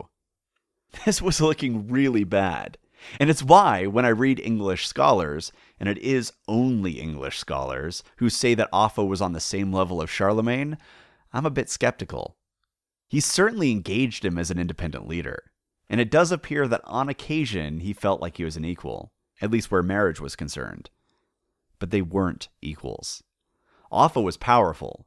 This 1.06 1.22
was 1.22 1.40
looking 1.40 1.88
really 1.88 2.24
bad. 2.24 2.76
And 3.18 3.30
it's 3.30 3.42
why, 3.42 3.86
when 3.86 4.04
I 4.04 4.10
read 4.10 4.40
English 4.40 4.86
scholars, 4.86 5.52
and 5.78 5.88
it 5.88 5.96
is 5.98 6.34
only 6.46 7.00
English 7.00 7.38
scholars, 7.38 8.02
who 8.16 8.28
say 8.28 8.52
that 8.54 8.68
Offa 8.74 9.02
was 9.02 9.22
on 9.22 9.32
the 9.32 9.40
same 9.40 9.72
level 9.72 10.02
of 10.02 10.10
Charlemagne, 10.10 10.76
I'm 11.32 11.46
a 11.46 11.50
bit 11.50 11.70
skeptical. 11.70 12.36
He 13.08 13.20
certainly 13.20 13.70
engaged 13.70 14.24
him 14.24 14.38
as 14.38 14.50
an 14.50 14.58
independent 14.58 15.08
leader, 15.08 15.50
and 15.88 16.00
it 16.00 16.10
does 16.10 16.30
appear 16.30 16.68
that 16.68 16.82
on 16.84 17.08
occasion 17.08 17.80
he 17.80 17.92
felt 17.92 18.20
like 18.20 18.36
he 18.36 18.44
was 18.44 18.56
an 18.56 18.64
equal, 18.64 19.12
at 19.40 19.50
least 19.50 19.70
where 19.70 19.82
marriage 19.82 20.20
was 20.20 20.36
concerned. 20.36 20.90
But 21.78 21.90
they 21.90 22.02
weren't 22.02 22.48
equals. 22.62 23.22
Offa 23.90 24.20
was 24.20 24.36
powerful, 24.36 25.06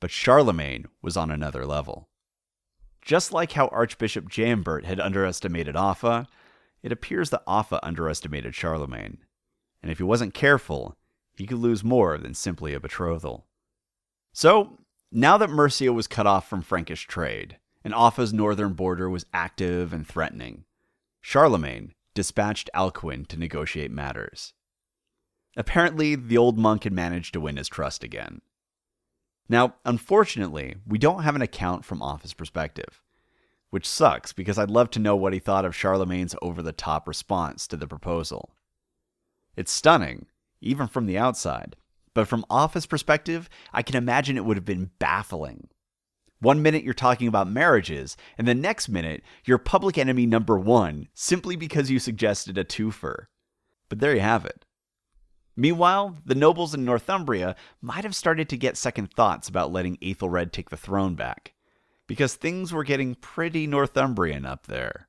but 0.00 0.10
Charlemagne 0.10 0.86
was 1.00 1.16
on 1.16 1.30
another 1.30 1.64
level. 1.64 2.08
Just 3.00 3.32
like 3.32 3.52
how 3.52 3.68
Archbishop 3.68 4.28
Jaenberht 4.28 4.84
had 4.84 5.00
underestimated 5.00 5.76
Offa, 5.76 6.28
it 6.82 6.92
appears 6.92 7.30
that 7.30 7.42
Offa 7.46 7.84
underestimated 7.84 8.54
Charlemagne. 8.54 9.18
And 9.82 9.90
if 9.90 9.98
he 9.98 10.04
wasn't 10.04 10.34
careful, 10.34 10.96
he 11.34 11.46
could 11.46 11.58
lose 11.58 11.82
more 11.82 12.18
than 12.18 12.34
simply 12.34 12.74
a 12.74 12.80
betrothal. 12.80 13.46
So, 14.32 14.80
now 15.10 15.38
that 15.38 15.50
Mercia 15.50 15.92
was 15.92 16.06
cut 16.06 16.26
off 16.26 16.48
from 16.48 16.62
Frankish 16.62 17.06
trade, 17.06 17.58
and 17.84 17.94
Offa's 17.94 18.32
northern 18.32 18.74
border 18.74 19.08
was 19.08 19.26
active 19.32 19.92
and 19.92 20.06
threatening, 20.06 20.64
Charlemagne 21.20 21.94
dispatched 22.14 22.68
Alcuin 22.74 23.26
to 23.28 23.38
negotiate 23.38 23.90
matters. 23.90 24.52
Apparently, 25.56 26.14
the 26.14 26.38
old 26.38 26.58
monk 26.58 26.84
had 26.84 26.92
managed 26.92 27.32
to 27.32 27.40
win 27.40 27.56
his 27.56 27.68
trust 27.68 28.04
again. 28.04 28.40
Now, 29.48 29.74
unfortunately, 29.84 30.76
we 30.86 30.98
don't 30.98 31.22
have 31.22 31.34
an 31.36 31.42
account 31.42 31.84
from 31.84 32.00
Offa's 32.02 32.34
perspective, 32.34 33.00
which 33.70 33.88
sucks 33.88 34.32
because 34.32 34.58
I'd 34.58 34.70
love 34.70 34.90
to 34.90 34.98
know 34.98 35.16
what 35.16 35.32
he 35.32 35.38
thought 35.38 35.64
of 35.64 35.74
Charlemagne's 35.74 36.34
over 36.42 36.60
the 36.60 36.72
top 36.72 37.08
response 37.08 37.66
to 37.68 37.76
the 37.76 37.86
proposal. 37.86 38.50
It's 39.56 39.72
stunning, 39.72 40.26
even 40.60 40.86
from 40.86 41.06
the 41.06 41.18
outside, 41.18 41.76
but 42.18 42.26
from 42.26 42.44
Offa's 42.50 42.84
perspective, 42.84 43.48
I 43.72 43.82
can 43.82 43.94
imagine 43.94 44.36
it 44.36 44.44
would 44.44 44.56
have 44.56 44.64
been 44.64 44.90
baffling. 44.98 45.68
One 46.40 46.62
minute 46.62 46.82
you're 46.82 46.92
talking 46.92 47.28
about 47.28 47.48
marriages, 47.48 48.16
and 48.36 48.48
the 48.48 48.56
next 48.56 48.88
minute 48.88 49.22
you're 49.44 49.56
public 49.56 49.96
enemy 49.96 50.26
number 50.26 50.58
one 50.58 51.06
simply 51.14 51.54
because 51.54 51.92
you 51.92 52.00
suggested 52.00 52.58
a 52.58 52.64
twofer. 52.64 53.26
But 53.88 54.00
there 54.00 54.16
you 54.16 54.20
have 54.20 54.44
it. 54.44 54.64
Meanwhile, 55.54 56.16
the 56.26 56.34
nobles 56.34 56.74
in 56.74 56.84
Northumbria 56.84 57.54
might 57.80 58.02
have 58.02 58.16
started 58.16 58.48
to 58.48 58.56
get 58.56 58.76
second 58.76 59.12
thoughts 59.12 59.48
about 59.48 59.70
letting 59.70 59.96
Aethelred 60.02 60.52
take 60.52 60.70
the 60.70 60.76
throne 60.76 61.14
back, 61.14 61.54
because 62.08 62.34
things 62.34 62.72
were 62.72 62.82
getting 62.82 63.14
pretty 63.14 63.68
Northumbrian 63.68 64.44
up 64.44 64.66
there. 64.66 65.06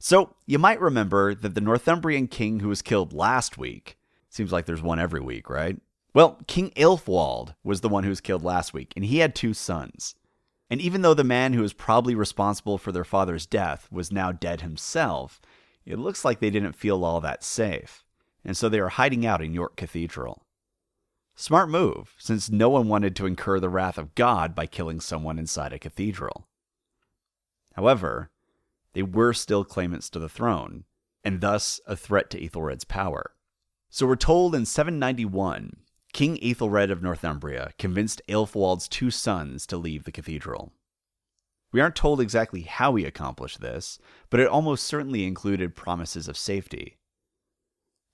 So, 0.00 0.34
you 0.44 0.58
might 0.58 0.80
remember 0.80 1.36
that 1.36 1.54
the 1.54 1.60
Northumbrian 1.60 2.26
king 2.26 2.58
who 2.58 2.68
was 2.68 2.82
killed 2.82 3.12
last 3.12 3.56
week, 3.58 3.96
seems 4.32 4.52
like 4.52 4.64
there's 4.64 4.80
one 4.80 5.00
every 5.00 5.20
week, 5.20 5.50
right? 5.50 5.76
Well, 6.12 6.38
King 6.46 6.70
Aelfwald 6.70 7.54
was 7.62 7.80
the 7.80 7.88
one 7.88 8.02
who 8.02 8.10
was 8.10 8.20
killed 8.20 8.42
last 8.42 8.74
week, 8.74 8.92
and 8.96 9.04
he 9.04 9.18
had 9.18 9.34
two 9.34 9.54
sons. 9.54 10.16
And 10.68 10.80
even 10.80 11.02
though 11.02 11.14
the 11.14 11.24
man 11.24 11.52
who 11.52 11.62
was 11.62 11.72
probably 11.72 12.14
responsible 12.14 12.78
for 12.78 12.92
their 12.92 13.04
father's 13.04 13.46
death 13.46 13.88
was 13.90 14.12
now 14.12 14.32
dead 14.32 14.60
himself, 14.60 15.40
it 15.84 15.98
looks 15.98 16.24
like 16.24 16.40
they 16.40 16.50
didn't 16.50 16.74
feel 16.74 17.04
all 17.04 17.20
that 17.20 17.44
safe, 17.44 18.04
and 18.44 18.56
so 18.56 18.68
they 18.68 18.80
are 18.80 18.88
hiding 18.88 19.24
out 19.24 19.42
in 19.42 19.54
York 19.54 19.76
Cathedral. 19.76 20.44
Smart 21.34 21.70
move, 21.70 22.14
since 22.18 22.50
no 22.50 22.68
one 22.68 22.88
wanted 22.88 23.16
to 23.16 23.26
incur 23.26 23.60
the 23.60 23.68
wrath 23.68 23.96
of 23.96 24.14
God 24.14 24.54
by 24.54 24.66
killing 24.66 25.00
someone 25.00 25.38
inside 25.38 25.72
a 25.72 25.78
cathedral. 25.78 26.46
However, 27.74 28.30
they 28.92 29.02
were 29.02 29.32
still 29.32 29.64
claimants 29.64 30.10
to 30.10 30.18
the 30.18 30.28
throne, 30.28 30.84
and 31.24 31.40
thus 31.40 31.80
a 31.86 31.96
threat 31.96 32.30
to 32.30 32.44
Ethelred's 32.44 32.84
power. 32.84 33.32
So 33.88 34.06
we're 34.06 34.16
told 34.16 34.54
in 34.54 34.66
791, 34.66 35.76
King 36.12 36.38
Ethelred 36.42 36.90
of 36.90 37.02
Northumbria 37.02 37.72
convinced 37.78 38.22
Aelfwald's 38.28 38.88
two 38.88 39.10
sons 39.10 39.66
to 39.66 39.76
leave 39.76 40.04
the 40.04 40.12
cathedral. 40.12 40.72
We 41.72 41.80
aren't 41.80 41.94
told 41.94 42.20
exactly 42.20 42.62
how 42.62 42.96
he 42.96 43.04
accomplished 43.04 43.60
this, 43.60 43.98
but 44.28 44.40
it 44.40 44.48
almost 44.48 44.84
certainly 44.84 45.24
included 45.24 45.76
promises 45.76 46.26
of 46.26 46.36
safety. 46.36 46.98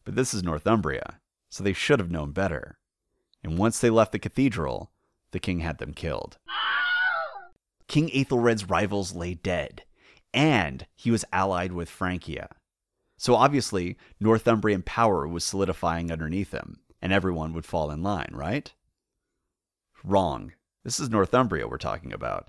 But 0.04 0.14
this 0.14 0.34
is 0.34 0.42
Northumbria, 0.42 1.20
so 1.50 1.64
they 1.64 1.72
should 1.72 1.98
have 1.98 2.10
known 2.10 2.32
better. 2.32 2.78
And 3.42 3.58
once 3.58 3.80
they 3.80 3.90
left 3.90 4.12
the 4.12 4.18
cathedral, 4.18 4.92
the 5.30 5.40
king 5.40 5.60
had 5.60 5.78
them 5.78 5.94
killed. 5.94 6.38
King 7.88 8.10
Ethelred's 8.14 8.68
rivals 8.68 9.14
lay 9.14 9.34
dead, 9.34 9.84
and 10.34 10.86
he 10.94 11.10
was 11.10 11.24
allied 11.32 11.72
with 11.72 11.88
Francia. 11.88 12.48
So 13.16 13.34
obviously, 13.34 13.96
Northumbrian 14.20 14.82
power 14.82 15.26
was 15.26 15.44
solidifying 15.44 16.12
underneath 16.12 16.52
him, 16.52 16.80
and 17.00 17.12
everyone 17.12 17.52
would 17.52 17.66
fall 17.66 17.90
in 17.90 18.02
line, 18.02 18.30
right? 18.32 18.72
Wrong. 20.04 20.52
This 20.84 21.00
is 21.00 21.10
Northumbria 21.10 21.66
we're 21.66 21.78
talking 21.78 22.12
about. 22.12 22.48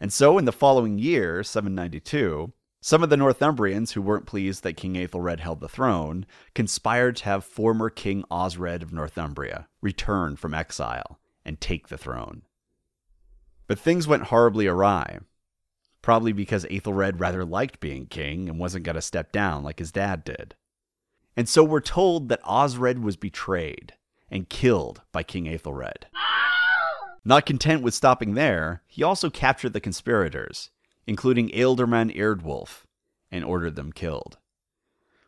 And 0.00 0.12
so, 0.12 0.38
in 0.38 0.44
the 0.44 0.52
following 0.52 0.98
year, 0.98 1.42
792, 1.42 2.52
some 2.82 3.02
of 3.02 3.10
the 3.10 3.16
Northumbrians 3.16 3.92
who 3.92 4.00
weren't 4.00 4.26
pleased 4.26 4.62
that 4.62 4.76
King 4.76 4.96
Aethelred 4.96 5.40
held 5.40 5.60
the 5.60 5.68
throne 5.68 6.24
conspired 6.54 7.16
to 7.16 7.24
have 7.26 7.44
former 7.44 7.90
King 7.90 8.24
Osred 8.30 8.82
of 8.82 8.92
Northumbria 8.92 9.68
return 9.82 10.36
from 10.36 10.54
exile 10.54 11.20
and 11.44 11.60
take 11.60 11.88
the 11.88 11.98
throne. 11.98 12.42
But 13.66 13.78
things 13.78 14.08
went 14.08 14.24
horribly 14.24 14.66
awry, 14.66 15.18
probably 16.00 16.32
because 16.32 16.64
Aethelred 16.70 17.20
rather 17.20 17.44
liked 17.44 17.80
being 17.80 18.06
king 18.06 18.48
and 18.48 18.58
wasn't 18.58 18.84
going 18.84 18.96
to 18.96 19.02
step 19.02 19.30
down 19.30 19.62
like 19.62 19.78
his 19.78 19.92
dad 19.92 20.24
did. 20.24 20.54
And 21.36 21.48
so 21.48 21.64
we're 21.64 21.80
told 21.80 22.28
that 22.28 22.42
Osred 22.42 23.02
was 23.02 23.16
betrayed 23.16 23.94
and 24.30 24.48
killed 24.48 25.02
by 25.12 25.22
King 25.22 25.46
Aethelred. 25.46 26.06
Not 27.24 27.46
content 27.46 27.82
with 27.82 27.94
stopping 27.94 28.34
there, 28.34 28.82
he 28.86 29.02
also 29.02 29.30
captured 29.30 29.72
the 29.72 29.80
conspirators, 29.80 30.70
including 31.06 31.50
Ealdorman 31.50 32.14
Eardwulf, 32.16 32.84
and 33.30 33.44
ordered 33.44 33.76
them 33.76 33.92
killed. 33.92 34.38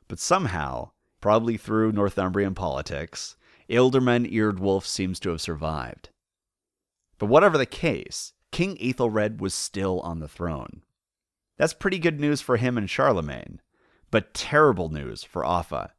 But 0.09 0.19
somehow, 0.19 0.91
probably 1.21 1.57
through 1.57 1.93
Northumbrian 1.93 2.55
politics, 2.55 3.37
Ealdorman 3.69 4.31
Eardwulf 4.31 4.85
seems 4.85 5.21
to 5.21 5.31
have 5.31 5.41
survived. 5.41 6.11
But 7.19 7.27
whatever 7.27 7.57
the 7.57 7.67
case, 7.67 8.33
King 8.51 8.77
Ethelred 8.81 9.41
was 9.41 9.55
still 9.55 10.01
on 10.01 10.21
the 10.21 10.29
throne. 10.29 10.83
That's 11.57 11.73
pretty 11.73 11.99
good 11.99 12.19
news 12.19 12.41
for 12.41 12.57
him 12.57 12.77
and 12.77 12.91
Charlemagne, 12.91 13.61
but 14.13 14.33
terrible 14.35 14.91
news 14.91 15.25
for 15.25 15.45
Offa. 15.45 15.93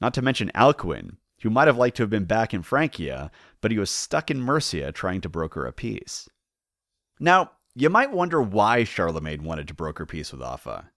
Not 0.00 0.14
to 0.14 0.22
mention 0.22 0.52
Alcuin, 0.54 1.16
who 1.42 1.50
might 1.50 1.66
have 1.66 1.78
liked 1.78 1.96
to 1.96 2.04
have 2.04 2.10
been 2.10 2.26
back 2.26 2.54
in 2.54 2.62
Francia, 2.62 3.32
but 3.60 3.72
he 3.72 3.78
was 3.78 3.90
stuck 3.90 4.30
in 4.30 4.40
Mercia 4.40 4.92
trying 4.92 5.20
to 5.22 5.28
broker 5.28 5.66
a 5.66 5.72
peace. 5.72 6.28
Now, 7.18 7.50
you 7.74 7.90
might 7.90 8.12
wonder 8.12 8.40
why 8.40 8.84
Charlemagne 8.84 9.42
wanted 9.42 9.66
to 9.68 9.74
broker 9.74 10.06
peace 10.06 10.32
with 10.32 10.42
Offa. 10.42 10.90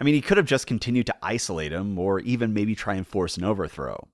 I 0.00 0.04
mean, 0.04 0.14
he 0.14 0.20
could 0.20 0.36
have 0.36 0.46
just 0.46 0.66
continued 0.66 1.06
to 1.06 1.16
isolate 1.22 1.72
him, 1.72 1.98
or 1.98 2.18
even 2.20 2.52
maybe 2.52 2.74
try 2.74 2.94
and 2.94 3.06
force 3.06 3.36
an 3.36 3.44
overthrow. 3.44 4.08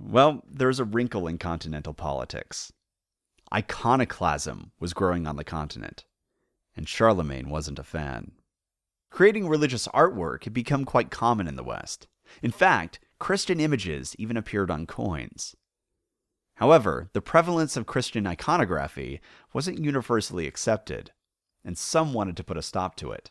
Well, 0.00 0.42
there's 0.46 0.78
a 0.78 0.84
wrinkle 0.84 1.26
in 1.26 1.38
continental 1.38 1.94
politics. 1.94 2.72
Iconoclasm 3.54 4.72
was 4.78 4.92
growing 4.92 5.26
on 5.26 5.36
the 5.36 5.44
continent, 5.44 6.04
and 6.76 6.86
Charlemagne 6.86 7.48
wasn't 7.48 7.78
a 7.78 7.84
fan. 7.84 8.32
Creating 9.10 9.48
religious 9.48 9.88
artwork 9.88 10.44
had 10.44 10.52
become 10.52 10.84
quite 10.84 11.10
common 11.10 11.48
in 11.48 11.56
the 11.56 11.64
West. 11.64 12.06
In 12.42 12.50
fact, 12.50 13.00
Christian 13.18 13.60
images 13.60 14.14
even 14.18 14.36
appeared 14.36 14.70
on 14.70 14.86
coins. 14.86 15.56
However, 16.56 17.10
the 17.12 17.22
prevalence 17.22 17.76
of 17.76 17.86
Christian 17.86 18.26
iconography 18.26 19.20
wasn't 19.52 19.78
universally 19.78 20.46
accepted, 20.46 21.12
and 21.64 21.76
some 21.76 22.12
wanted 22.12 22.36
to 22.36 22.44
put 22.44 22.56
a 22.56 22.62
stop 22.62 22.96
to 22.96 23.12
it. 23.12 23.30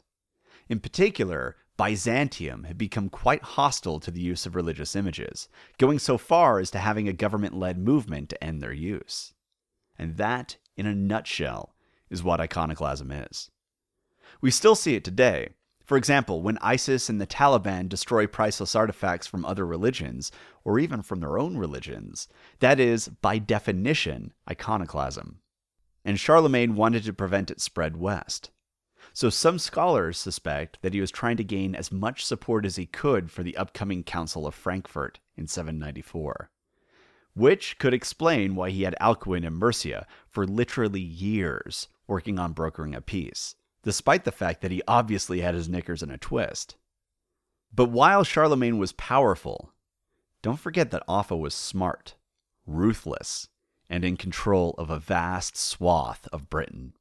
In 0.69 0.79
particular, 0.79 1.55
Byzantium 1.77 2.63
had 2.63 2.77
become 2.77 3.09
quite 3.09 3.43
hostile 3.43 3.99
to 3.99 4.11
the 4.11 4.21
use 4.21 4.45
of 4.45 4.55
religious 4.55 4.95
images, 4.95 5.49
going 5.77 5.99
so 5.99 6.17
far 6.17 6.59
as 6.59 6.71
to 6.71 6.79
having 6.79 7.07
a 7.07 7.13
government 7.13 7.53
led 7.53 7.77
movement 7.77 8.29
to 8.29 8.43
end 8.43 8.61
their 8.61 8.73
use. 8.73 9.33
And 9.97 10.17
that, 10.17 10.57
in 10.77 10.85
a 10.85 10.95
nutshell, 10.95 11.75
is 12.09 12.23
what 12.23 12.39
iconoclasm 12.39 13.11
is. 13.11 13.51
We 14.41 14.51
still 14.51 14.75
see 14.75 14.95
it 14.95 15.03
today, 15.03 15.49
for 15.85 15.97
example, 15.97 16.41
when 16.41 16.57
ISIS 16.61 17.09
and 17.09 17.21
the 17.21 17.27
Taliban 17.27 17.87
destroy 17.87 18.25
priceless 18.25 18.75
artifacts 18.75 19.27
from 19.27 19.45
other 19.45 19.65
religions, 19.65 20.31
or 20.63 20.79
even 20.79 21.03
from 21.03 21.19
their 21.19 21.37
own 21.37 21.57
religions, 21.57 22.27
that 22.59 22.79
is, 22.79 23.07
by 23.07 23.37
definition, 23.37 24.33
iconoclasm. 24.49 25.39
And 26.03 26.19
Charlemagne 26.19 26.75
wanted 26.75 27.03
to 27.03 27.13
prevent 27.13 27.51
it 27.51 27.61
spread 27.61 27.97
west. 27.97 28.49
So 29.13 29.29
some 29.29 29.59
scholars 29.59 30.17
suspect 30.17 30.79
that 30.81 30.93
he 30.95 31.01
was 31.01 31.11
trying 31.11 31.37
to 31.37 31.43
gain 31.43 31.75
as 31.75 31.91
much 31.91 32.25
support 32.25 32.65
as 32.65 32.77
he 32.77 32.87
could 32.87 33.31
for 33.31 33.43
the 33.43 33.55
upcoming 33.55 34.03
Council 34.03 34.47
of 34.47 34.55
Frankfurt 34.55 35.19
in 35.37 35.45
794. 35.47 36.49
Which 37.35 37.77
could 37.77 37.93
explain 37.93 38.55
why 38.55 38.71
he 38.71 38.83
had 38.83 38.95
Alcuin 38.99 39.45
in 39.45 39.53
Mercia 39.53 40.07
for 40.27 40.47
literally 40.47 41.01
years 41.01 41.89
working 42.07 42.39
on 42.39 42.53
brokering 42.53 42.95
a 42.95 43.01
peace 43.01 43.55
despite 43.85 44.25
the 44.25 44.31
fact 44.31 44.61
that 44.61 44.71
he 44.71 44.81
obviously 44.87 45.41
had 45.41 45.53
his 45.53 45.69
knickers 45.69 46.03
in 46.03 46.09
a 46.09 46.17
twist. 46.17 46.75
But 47.73 47.91
while 47.91 48.23
Charlemagne 48.23 48.79
was 48.79 48.91
powerful, 48.91 49.71
don't 50.41 50.59
forget 50.59 50.91
that 50.91 51.03
Offa 51.07 51.37
was 51.37 51.53
smart, 51.53 52.15
ruthless, 52.65 53.47
and 53.87 54.03
in 54.03 54.17
control 54.17 54.73
of 54.79 54.89
a 54.89 54.99
vast 54.99 55.55
swath 55.55 56.27
of 56.33 56.49
Britain. 56.49 56.93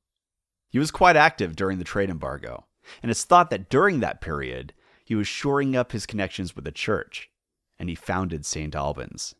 He 0.69 0.79
was 0.79 0.91
quite 0.91 1.17
active 1.17 1.57
during 1.57 1.79
the 1.79 1.85
trade 1.85 2.11
embargo, 2.11 2.67
and 3.03 3.11
it's 3.11 3.25
thought 3.25 3.49
that 3.49 3.71
during 3.71 4.01
that 4.01 4.21
period 4.21 4.75
he 5.05 5.15
was 5.15 5.27
shoring 5.27 5.75
up 5.75 5.93
his 5.93 6.05
connections 6.05 6.55
with 6.55 6.67
the 6.67 6.73
church, 6.73 7.31
and 7.79 7.89
he 7.89 7.95
founded 7.95 8.45
St. 8.45 8.75
Albans. 8.75 9.35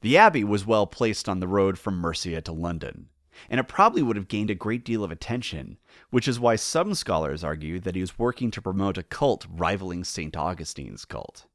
The 0.00 0.16
abbey 0.16 0.44
was 0.44 0.66
well 0.66 0.86
placed 0.86 1.28
on 1.28 1.40
the 1.40 1.48
road 1.48 1.78
from 1.78 1.98
Mercia 1.98 2.40
to 2.40 2.52
London, 2.52 3.10
and 3.48 3.60
it 3.60 3.68
probably 3.68 4.02
would 4.02 4.16
have 4.16 4.28
gained 4.28 4.50
a 4.50 4.54
great 4.54 4.84
deal 4.84 5.04
of 5.04 5.10
attention, 5.10 5.78
which 6.10 6.28
is 6.28 6.40
why 6.40 6.56
some 6.56 6.94
scholars 6.94 7.42
argue 7.42 7.80
that 7.80 7.94
he 7.94 8.00
was 8.00 8.18
working 8.18 8.50
to 8.50 8.62
promote 8.62 8.98
a 8.98 9.02
cult 9.02 9.46
rivaling 9.50 10.04
St. 10.04 10.36
Augustine's 10.36 11.04
cult. 11.04 11.46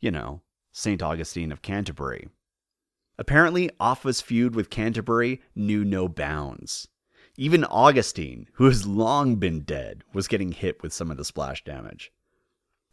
You 0.00 0.10
know, 0.10 0.42
St. 0.72 1.02
Augustine 1.02 1.52
of 1.52 1.62
Canterbury. 1.62 2.28
Apparently, 3.16 3.70
Offa's 3.78 4.20
feud 4.20 4.54
with 4.54 4.70
Canterbury 4.70 5.40
knew 5.54 5.84
no 5.84 6.08
bounds. 6.08 6.88
Even 7.36 7.64
Augustine, 7.64 8.48
who 8.54 8.64
has 8.66 8.86
long 8.86 9.36
been 9.36 9.60
dead, 9.60 10.04
was 10.12 10.28
getting 10.28 10.52
hit 10.52 10.82
with 10.82 10.92
some 10.92 11.10
of 11.10 11.16
the 11.16 11.24
splash 11.24 11.64
damage. 11.64 12.12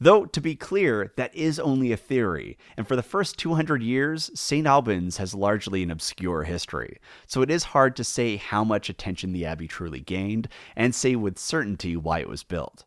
Though, 0.03 0.25
to 0.25 0.41
be 0.41 0.55
clear, 0.55 1.13
that 1.15 1.35
is 1.35 1.59
only 1.59 1.91
a 1.91 1.97
theory, 1.97 2.57
and 2.75 2.87
for 2.87 2.95
the 2.95 3.03
first 3.03 3.37
200 3.37 3.83
years, 3.83 4.31
St. 4.33 4.65
Albans 4.65 5.17
has 5.17 5.35
largely 5.35 5.83
an 5.83 5.91
obscure 5.91 6.41
history, 6.41 6.97
so 7.27 7.43
it 7.43 7.51
is 7.51 7.65
hard 7.65 7.95
to 7.97 8.03
say 8.03 8.37
how 8.37 8.63
much 8.63 8.89
attention 8.89 9.31
the 9.31 9.45
abbey 9.45 9.67
truly 9.67 9.99
gained, 9.99 10.47
and 10.75 10.95
say 10.95 11.15
with 11.15 11.37
certainty 11.37 11.95
why 11.95 12.17
it 12.17 12.27
was 12.27 12.41
built. 12.41 12.83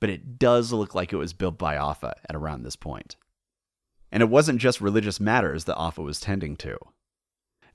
But 0.00 0.10
it 0.10 0.40
does 0.40 0.72
look 0.72 0.92
like 0.92 1.12
it 1.12 1.18
was 1.18 1.32
built 1.32 1.56
by 1.56 1.76
Offa 1.76 2.16
at 2.28 2.34
around 2.34 2.64
this 2.64 2.74
point. 2.74 3.14
And 4.10 4.20
it 4.20 4.28
wasn't 4.28 4.60
just 4.60 4.80
religious 4.80 5.20
matters 5.20 5.66
that 5.66 5.76
Offa 5.76 6.02
was 6.02 6.18
tending 6.18 6.56
to. 6.56 6.76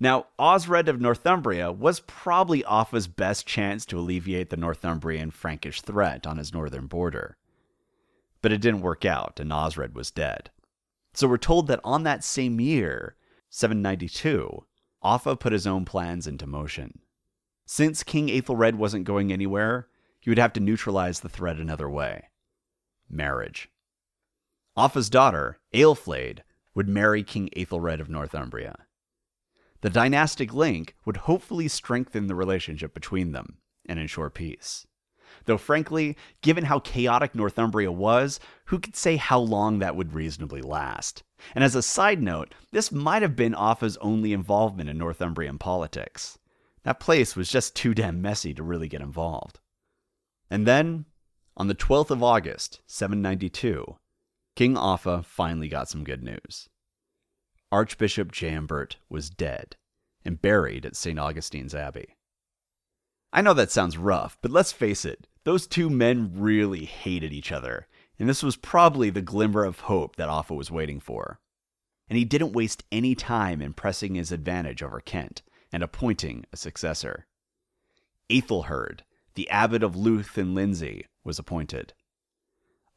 Now, 0.01 0.25
Osred 0.37 0.89
of 0.89 0.99
Northumbria 0.99 1.71
was 1.71 2.01
probably 2.01 2.61
Offa's 2.65 3.07
best 3.07 3.47
chance 3.47 3.85
to 3.85 3.97
alleviate 3.97 4.49
the 4.49 4.57
Northumbrian 4.57 5.31
Frankish 5.31 5.81
threat 5.81 6.27
on 6.27 6.37
his 6.37 6.51
northern 6.51 6.87
border 6.87 7.37
but 8.45 8.51
it 8.51 8.61
didn't 8.61 8.81
work 8.81 9.05
out, 9.05 9.39
and 9.39 9.49
Osred 9.49 9.95
was 9.95 10.11
dead. 10.11 10.51
So 11.15 11.27
we're 11.27 11.37
told 11.37 11.65
that 11.65 11.79
on 11.83 12.03
that 12.03 12.23
same 12.23 12.59
year, 12.61 13.15
792, 13.49 14.67
Offa 15.01 15.35
put 15.35 15.51
his 15.51 15.65
own 15.65 15.83
plans 15.83 16.27
into 16.27 16.45
motion. 16.45 16.99
Since 17.65 18.03
King 18.03 18.29
Aethelred 18.29 18.75
wasn't 18.75 19.05
going 19.05 19.33
anywhere, 19.33 19.87
he 20.19 20.29
would 20.29 20.37
have 20.37 20.53
to 20.53 20.59
neutralize 20.59 21.21
the 21.21 21.27
threat 21.27 21.57
another 21.57 21.89
way. 21.89 22.25
marriage. 23.09 23.71
Offa's 24.77 25.09
daughter, 25.09 25.57
Aelflaed, 25.73 26.41
would 26.75 26.87
marry 26.87 27.23
King 27.23 27.49
Aethelred 27.57 27.99
of 27.99 28.09
Northumbria. 28.09 28.75
The 29.81 29.89
dynastic 29.89 30.53
link 30.53 30.93
would 31.03 31.17
hopefully 31.17 31.67
strengthen 31.67 32.27
the 32.27 32.35
relationship 32.35 32.93
between 32.93 33.31
them 33.31 33.57
and 33.87 33.97
ensure 33.97 34.29
peace. 34.29 34.85
Though, 35.45 35.57
frankly, 35.57 36.17
given 36.41 36.65
how 36.65 36.79
chaotic 36.79 37.35
Northumbria 37.35 37.91
was, 37.91 38.39
who 38.65 38.79
could 38.79 38.95
say 38.95 39.15
how 39.15 39.39
long 39.39 39.79
that 39.79 39.95
would 39.95 40.13
reasonably 40.13 40.61
last? 40.61 41.23
And 41.53 41.63
as 41.63 41.75
a 41.75 41.81
side 41.81 42.21
note, 42.21 42.53
this 42.71 42.91
might 42.91 43.21
have 43.21 43.35
been 43.35 43.53
Offa's 43.53 43.97
only 43.97 44.33
involvement 44.33 44.89
in 44.89 44.97
Northumbrian 44.97 45.59
politics. 45.59 46.39
That 46.83 46.99
place 46.99 47.35
was 47.35 47.49
just 47.49 47.75
too 47.75 47.93
damn 47.93 48.21
messy 48.21 48.53
to 48.53 48.63
really 48.63 48.87
get 48.87 49.01
involved. 49.01 49.59
And 50.49 50.65
then, 50.65 51.05
on 51.57 51.67
the 51.67 51.75
12th 51.75 52.11
of 52.11 52.23
August, 52.23 52.81
792, 52.87 53.97
King 54.55 54.77
Offa 54.77 55.23
finally 55.23 55.67
got 55.67 55.89
some 55.89 56.03
good 56.03 56.23
news. 56.23 56.69
Archbishop 57.71 58.31
Jaenberht 58.31 58.95
was 59.09 59.29
dead 59.29 59.75
and 60.23 60.41
buried 60.41 60.85
at 60.85 60.95
St. 60.95 61.19
Augustine's 61.19 61.75
Abbey. 61.75 62.15
I 63.33 63.41
know 63.41 63.53
that 63.53 63.71
sounds 63.71 63.97
rough, 63.97 64.37
but 64.41 64.51
let's 64.51 64.71
face 64.71 65.03
it, 65.03 65.27
those 65.45 65.67
two 65.67 65.89
men 65.89 66.31
really 66.35 66.85
hated 66.85 67.31
each 67.31 67.51
other, 67.51 67.87
and 68.19 68.27
this 68.27 68.43
was 68.43 68.55
probably 68.55 69.09
the 69.09 69.21
glimmer 69.21 69.63
of 69.63 69.81
hope 69.81 70.15
that 70.17 70.27
Offa 70.27 70.53
was 70.53 70.71
waiting 70.71 70.99
for. 70.99 71.39
And 72.09 72.17
he 72.17 72.25
didn't 72.25 72.53
waste 72.53 72.83
any 72.91 73.15
time 73.15 73.61
in 73.61 73.73
pressing 73.73 74.15
his 74.15 74.31
advantage 74.31 74.83
over 74.83 74.99
Kent 74.99 75.41
and 75.71 75.83
appointing 75.83 76.45
a 76.51 76.57
successor. 76.57 77.27
Aethelheard, 78.29 79.01
the 79.35 79.49
abbot 79.49 79.83
of 79.83 79.95
Louth 79.95 80.37
and 80.37 80.55
Lindsey, 80.55 81.05
was 81.23 81.39
appointed. 81.39 81.93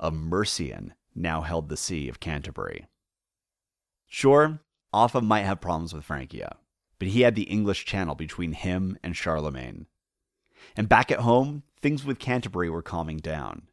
A 0.00 0.10
Mercian 0.10 0.94
now 1.14 1.42
held 1.42 1.68
the 1.68 1.76
see 1.76 2.08
of 2.08 2.20
Canterbury. 2.20 2.86
Sure, 4.06 4.60
Offa 4.92 5.20
might 5.20 5.42
have 5.42 5.60
problems 5.60 5.92
with 5.92 6.04
Francia, 6.04 6.56
but 6.98 7.08
he 7.08 7.22
had 7.22 7.34
the 7.34 7.42
English 7.42 7.84
Channel 7.84 8.14
between 8.14 8.52
him 8.52 8.96
and 9.02 9.16
Charlemagne. 9.16 9.86
And 10.76 10.88
back 10.88 11.10
at 11.10 11.20
home, 11.20 11.62
things 11.80 12.04
with 12.04 12.18
Canterbury 12.18 12.70
were 12.70 12.82
calming 12.82 13.18
down. 13.18 13.68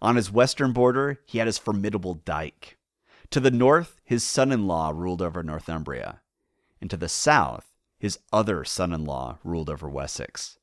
On 0.00 0.16
his 0.16 0.32
western 0.32 0.72
border, 0.72 1.20
he 1.26 1.38
had 1.38 1.46
his 1.46 1.58
formidable 1.58 2.14
Dyke. 2.14 2.76
To 3.30 3.40
the 3.40 3.50
north, 3.50 4.00
his 4.04 4.24
son 4.24 4.52
in 4.52 4.66
law 4.66 4.90
ruled 4.94 5.22
over 5.22 5.42
Northumbria. 5.42 6.20
And 6.80 6.90
to 6.90 6.96
the 6.96 7.08
south, 7.08 7.72
his 7.98 8.18
other 8.32 8.64
son 8.64 8.92
in 8.92 9.04
law 9.04 9.38
ruled 9.44 9.70
over 9.70 9.88
Wessex. 9.88 10.58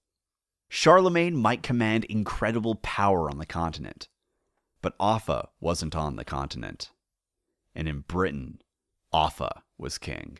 Charlemagne 0.67 1.35
might 1.35 1.63
command 1.63 2.03
incredible 2.05 2.75
power 2.75 3.29
on 3.29 3.39
the 3.39 3.45
continent, 3.45 4.07
but 4.81 4.95
Offa 4.99 5.49
wasn't 5.59 5.95
on 5.95 6.15
the 6.15 6.25
continent. 6.25 6.91
And 7.73 7.87
in 7.87 8.01
Britain, 8.01 8.61
Offa 9.11 9.63
was 9.77 9.97
king. 9.97 10.39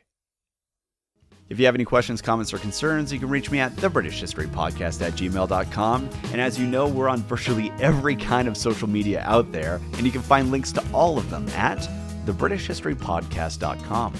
If 1.50 1.60
you 1.60 1.66
have 1.66 1.74
any 1.74 1.84
questions, 1.84 2.22
comments, 2.22 2.54
or 2.54 2.60
concerns, 2.60 3.12
you 3.12 3.18
can 3.18 3.28
reach 3.28 3.50
me 3.50 3.60
at 3.60 3.76
the 3.78 3.90
British 3.90 4.20
History 4.22 4.46
Podcast 4.46 5.02
at 5.06 5.14
gmail.com. 5.14 6.10
And 6.32 6.40
as 6.40 6.60
you 6.60 6.68
know, 6.68 6.88
we're 6.88 7.10
on 7.10 7.24
virtually 7.24 7.72
every 7.80 8.16
kind 8.16 8.48
of 8.48 8.56
social 8.56 8.88
media 8.88 9.24
out 9.26 9.52
there, 9.52 9.82
and 9.94 10.06
you 10.06 10.12
can 10.12 10.22
find 10.22 10.52
links 10.52 10.72
to 10.74 10.84
all 10.94 11.18
of 11.18 11.28
them 11.32 11.50
at 11.50 11.80
thebritishhistorypodcast.com. 12.26 14.14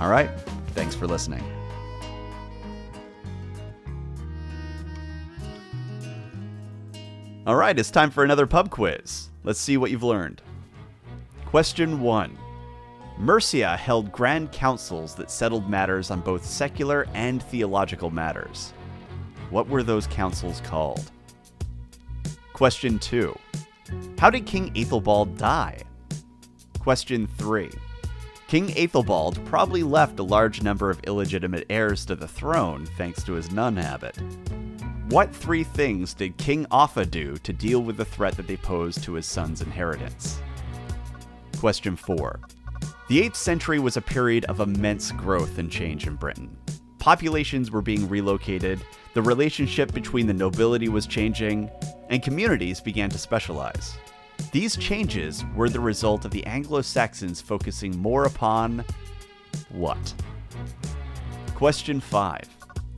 All 0.00 0.08
right, 0.08 0.30
thanks 0.74 0.96
for 0.96 1.06
listening. 1.06 1.44
All 7.46 7.54
right, 7.54 7.78
it's 7.78 7.92
time 7.92 8.10
for 8.10 8.24
another 8.24 8.46
pub 8.46 8.70
quiz. 8.70 9.28
Let's 9.44 9.60
see 9.60 9.76
what 9.76 9.92
you've 9.92 10.02
learned. 10.02 10.42
Question 11.46 12.00
1 12.00 12.36
Mercia 13.18 13.76
held 13.76 14.12
grand 14.12 14.52
councils 14.52 15.16
that 15.16 15.28
settled 15.28 15.68
matters 15.68 16.12
on 16.12 16.20
both 16.20 16.44
secular 16.44 17.08
and 17.14 17.42
theological 17.42 18.10
matters. 18.10 18.72
What 19.50 19.68
were 19.68 19.82
those 19.82 20.06
councils 20.06 20.60
called? 20.60 21.10
Question 22.52 22.96
2. 23.00 23.36
How 24.18 24.30
did 24.30 24.46
King 24.46 24.70
Aethelbald 24.76 25.36
die? 25.36 25.80
Question 26.78 27.26
3. 27.38 27.70
King 28.46 28.70
Aethelbald 28.78 29.44
probably 29.46 29.82
left 29.82 30.20
a 30.20 30.22
large 30.22 30.62
number 30.62 30.88
of 30.88 31.00
illegitimate 31.04 31.66
heirs 31.70 32.04
to 32.06 32.14
the 32.14 32.28
throne 32.28 32.86
thanks 32.96 33.24
to 33.24 33.32
his 33.32 33.50
nun 33.50 33.76
habit. 33.76 34.16
What 35.08 35.34
three 35.34 35.64
things 35.64 36.14
did 36.14 36.36
King 36.36 36.66
Offa 36.70 37.06
do 37.06 37.36
to 37.38 37.52
deal 37.52 37.82
with 37.82 37.96
the 37.96 38.04
threat 38.04 38.36
that 38.36 38.46
they 38.46 38.56
posed 38.56 39.02
to 39.04 39.14
his 39.14 39.26
son's 39.26 39.60
inheritance? 39.60 40.40
Question 41.58 41.96
4. 41.96 42.38
The 43.08 43.22
8th 43.22 43.36
century 43.36 43.78
was 43.78 43.96
a 43.96 44.02
period 44.02 44.44
of 44.44 44.60
immense 44.60 45.12
growth 45.12 45.56
and 45.56 45.70
change 45.70 46.06
in 46.06 46.16
Britain. 46.16 46.54
Populations 46.98 47.70
were 47.70 47.80
being 47.80 48.06
relocated, 48.06 48.84
the 49.14 49.22
relationship 49.22 49.94
between 49.94 50.26
the 50.26 50.34
nobility 50.34 50.90
was 50.90 51.06
changing, 51.06 51.70
and 52.10 52.22
communities 52.22 52.82
began 52.82 53.08
to 53.08 53.16
specialize. 53.16 53.96
These 54.52 54.76
changes 54.76 55.42
were 55.56 55.70
the 55.70 55.80
result 55.80 56.26
of 56.26 56.32
the 56.32 56.44
Anglo 56.44 56.82
Saxons 56.82 57.40
focusing 57.40 57.96
more 57.96 58.24
upon 58.24 58.84
what? 59.70 60.12
Question 61.54 62.00
5. 62.00 62.42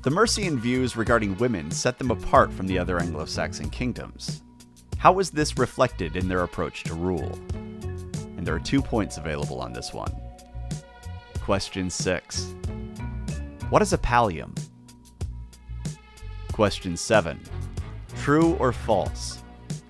The 0.03 0.11
Mercian 0.11 0.59
views 0.59 0.96
regarding 0.96 1.38
women 1.38 1.70
set 1.70 1.99
them 1.99 2.11
apart 2.11 2.53
from 2.53 2.66
the 2.66 2.81
other 2.81 2.99
Anglo 2.99 3.27
Saxon 3.27 3.70
kingdoms. 3.70 4.42
How 4.99 5.12
was 5.12 5.31
this 5.31 5.57
reflected 5.57 6.16
in 6.16 6.27
their 6.27 6.42
approach 6.42 6.83
to 6.85 6.94
rule? 6.94 7.38
And 8.40 8.46
there 8.46 8.55
are 8.55 8.59
two 8.59 8.81
points 8.81 9.18
available 9.18 9.61
on 9.61 9.74
this 9.74 9.92
one. 9.92 10.11
Question 11.42 11.90
6. 11.90 12.55
What 13.68 13.83
is 13.83 13.92
a 13.92 13.98
pallium? 13.98 14.59
Question 16.50 16.96
7. 16.96 17.38
True 18.16 18.55
or 18.55 18.72
false? 18.72 19.42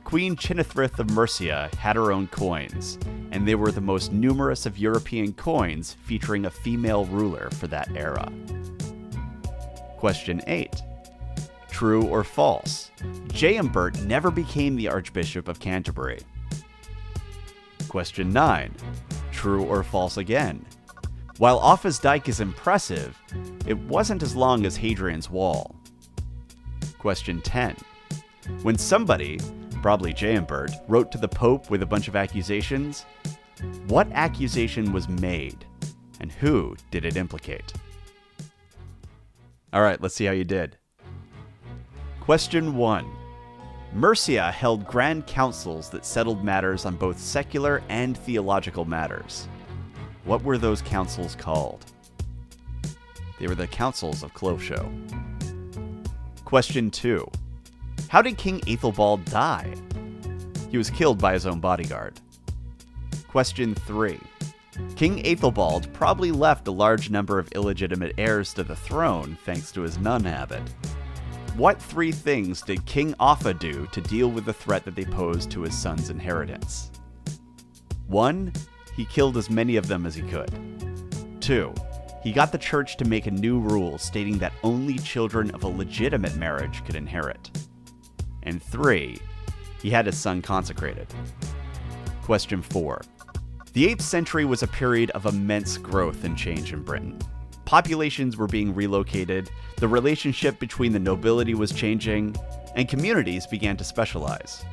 Queen 0.03 0.35
Cynethryth 0.35 0.99
of 0.99 1.13
Mercia 1.13 1.71
had 1.79 1.95
her 1.95 2.11
own 2.11 2.27
coins, 2.27 2.99
and 3.31 3.47
they 3.47 3.55
were 3.55 3.71
the 3.71 3.81
most 3.81 4.13
numerous 4.13 4.67
of 4.67 4.79
European 4.79 5.33
coins 5.33 5.97
featuring 6.03 6.47
a 6.47 6.51
female 6.51 7.05
ruler 7.05 7.51
for 7.51 7.69
that 7.69 7.89
era. 7.95 8.33
Question 9.97 10.43
8. 10.49 10.75
True 11.71 12.03
or 12.03 12.25
false? 12.25 12.91
Jaenberht 13.29 14.05
never 14.07 14.33
became 14.33 14.75
the 14.75 14.89
Archbishop 14.89 15.47
of 15.47 15.61
Canterbury. 15.61 16.19
Question 17.91 18.33
9. 18.33 18.73
True 19.33 19.65
or 19.65 19.83
false 19.83 20.17
again? 20.17 20.65
While 21.39 21.59
Offa's 21.59 21.99
Dyke 21.99 22.29
is 22.29 22.39
impressive, 22.39 23.21
it 23.67 23.77
wasn't 23.77 24.23
as 24.23 24.37
long 24.37 24.65
as 24.65 24.77
Hadrian's 24.77 25.29
Wall. 25.29 25.75
Question 27.01 27.41
10. 27.41 27.75
When 28.63 28.79
somebody, 28.79 29.41
probably 29.83 30.15
Jaenberht, 30.15 30.81
wrote 30.87 31.11
to 31.11 31.19
the 31.19 31.27
Pope 31.27 31.69
with 31.69 31.83
a 31.83 31.87
bunch 31.87 32.07
of 32.07 32.15
accusations, 32.15 33.07
what 33.89 34.07
accusation 34.13 34.93
was 34.93 35.09
made, 35.09 35.67
and 36.21 36.31
who 36.31 36.77
did 36.93 37.05
it 37.05 37.17
implicate? 37.17 37.73
All 39.73 39.83
right, 39.83 40.01
let's 40.01 40.15
see 40.15 40.27
how 40.27 40.33
you 40.33 40.45
did. 40.45 40.77
Question 42.21 42.77
1. 42.77 43.20
Mercia 43.93 44.53
held 44.53 44.87
grand 44.87 45.27
councils 45.27 45.91
that 45.91 46.05
settled 46.05 46.45
matters 46.45 46.85
on 46.87 46.95
both 46.95 47.19
secular 47.19 47.83
and 47.89 48.17
theological 48.17 48.85
matters. 48.85 49.49
What 50.25 50.43
were 50.45 50.59
those 50.59 50.81
councils 50.81 51.35
called? 51.35 51.85
They 53.41 53.49
were 53.49 53.55
the 53.55 53.67
Councils 53.67 54.23
of 54.23 54.35
Clofesho. 54.35 54.87
Question 56.45 56.91
2. 56.91 57.29
How 58.09 58.23
did 58.23 58.37
King 58.37 58.61
Aethelbald 58.69 59.25
die? 59.25 59.75
He 60.71 60.77
was 60.77 60.91
killed 60.91 61.19
by 61.19 61.33
his 61.33 61.47
own 61.47 61.59
bodyguard. 61.59 62.21
Question 63.29 63.75
3. 63.75 64.21
King 64.95 65.25
Aethelbald 65.27 65.93
probably 65.93 66.31
left 66.31 66.69
a 66.69 66.73
large 66.73 67.11
number 67.11 67.39
of 67.39 67.51
illegitimate 67.53 68.15
heirs 68.19 68.53
to 68.55 68.63
the 68.63 68.77
throne 68.77 69.37
thanks 69.45 69.73
to 69.73 69.81
his 69.81 69.99
nun 69.99 70.23
habit. 70.23 70.63
What 71.57 71.83
three 71.83 72.13
things 72.13 72.63
did 72.63 72.87
King 72.87 73.15
Offa 73.21 73.55
do 73.55 73.87
to 73.93 74.01
deal 74.01 74.31
with 74.31 74.45
the 74.45 74.53
threat 74.53 74.85
that 74.85 74.95
they 74.95 75.05
posed 75.05 75.51
to 75.51 75.63
his 75.63 75.77
son's 75.77 76.09
inheritance? 76.09 76.91
1. 78.07 78.53
He 78.97 79.05
killed 79.05 79.37
as 79.37 79.51
many 79.51 79.77
of 79.77 79.87
them 79.87 80.07
as 80.07 80.15
he 80.15 80.23
could. 80.23 80.51
2. 81.41 81.75
He 82.23 82.33
got 82.33 82.53
the 82.53 82.59
church 82.59 82.97
to 82.97 83.05
make 83.05 83.27
a 83.27 83.31
new 83.31 83.59
rule 83.59 83.99
stating 83.99 84.39
that 84.39 84.53
only 84.63 84.99
children 84.99 85.51
of 85.51 85.65
a 85.65 85.69
legitimate 85.69 86.37
marriage 86.37 86.85
could 86.85 86.97
inherit. 86.97 87.51
And 88.45 88.63
3. 88.63 89.19
He 89.83 89.91
had 89.91 90.07
his 90.07 90.19
son 90.19 90.43
consecrated. 90.43 91.09
Question 92.23 92.63
4. 92.63 93.03
The 93.73 93.87
8th 93.95 94.03
century 94.03 94.45
was 94.45 94.63
a 94.63 94.69
period 94.69 95.11
of 95.11 95.27
immense 95.27 95.79
growth 95.79 96.25
and 96.25 96.37
change 96.37 96.73
in 96.73 96.83
Britain. 96.83 97.19
Populations 97.71 98.37
were 98.37 98.49
being 98.49 98.75
relocated, 98.75 99.49
the 99.77 99.87
relationship 99.87 100.59
between 100.59 100.91
the 100.91 100.99
nobility 100.99 101.55
was 101.55 101.71
changing, 101.71 102.35
and 102.75 102.89
communities 102.89 103.47
began 103.47 103.77
to 103.77 103.85
specialize. 103.85 104.65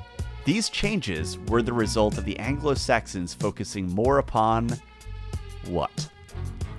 These 0.45 0.69
changes 0.69 1.37
were 1.47 1.61
the 1.61 1.73
result 1.73 2.17
of 2.17 2.25
the 2.25 2.39
Anglo 2.39 2.73
Saxons 2.73 3.35
focusing 3.35 3.85
more 3.93 4.17
upon. 4.17 4.69
what? 5.67 6.09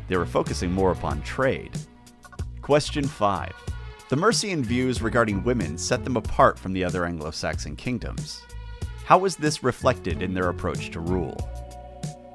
They 0.09 0.17
were 0.17 0.27
focusing 0.27 0.73
more 0.73 0.91
upon 0.91 1.23
trade. 1.23 1.79
Question 2.63 3.07
5. 3.07 3.53
The 4.09 4.17
Mercian 4.17 4.65
views 4.65 5.01
regarding 5.01 5.45
women 5.45 5.79
set 5.79 6.03
them 6.03 6.17
apart 6.17 6.59
from 6.59 6.73
the 6.73 6.83
other 6.83 7.05
Anglo 7.05 7.31
Saxon 7.31 7.77
kingdoms. 7.77 8.43
How 9.05 9.19
was 9.19 9.37
this 9.37 9.63
reflected 9.63 10.21
in 10.21 10.35
their 10.35 10.49
approach 10.49 10.91
to 10.91 10.99
rule? 10.99 11.49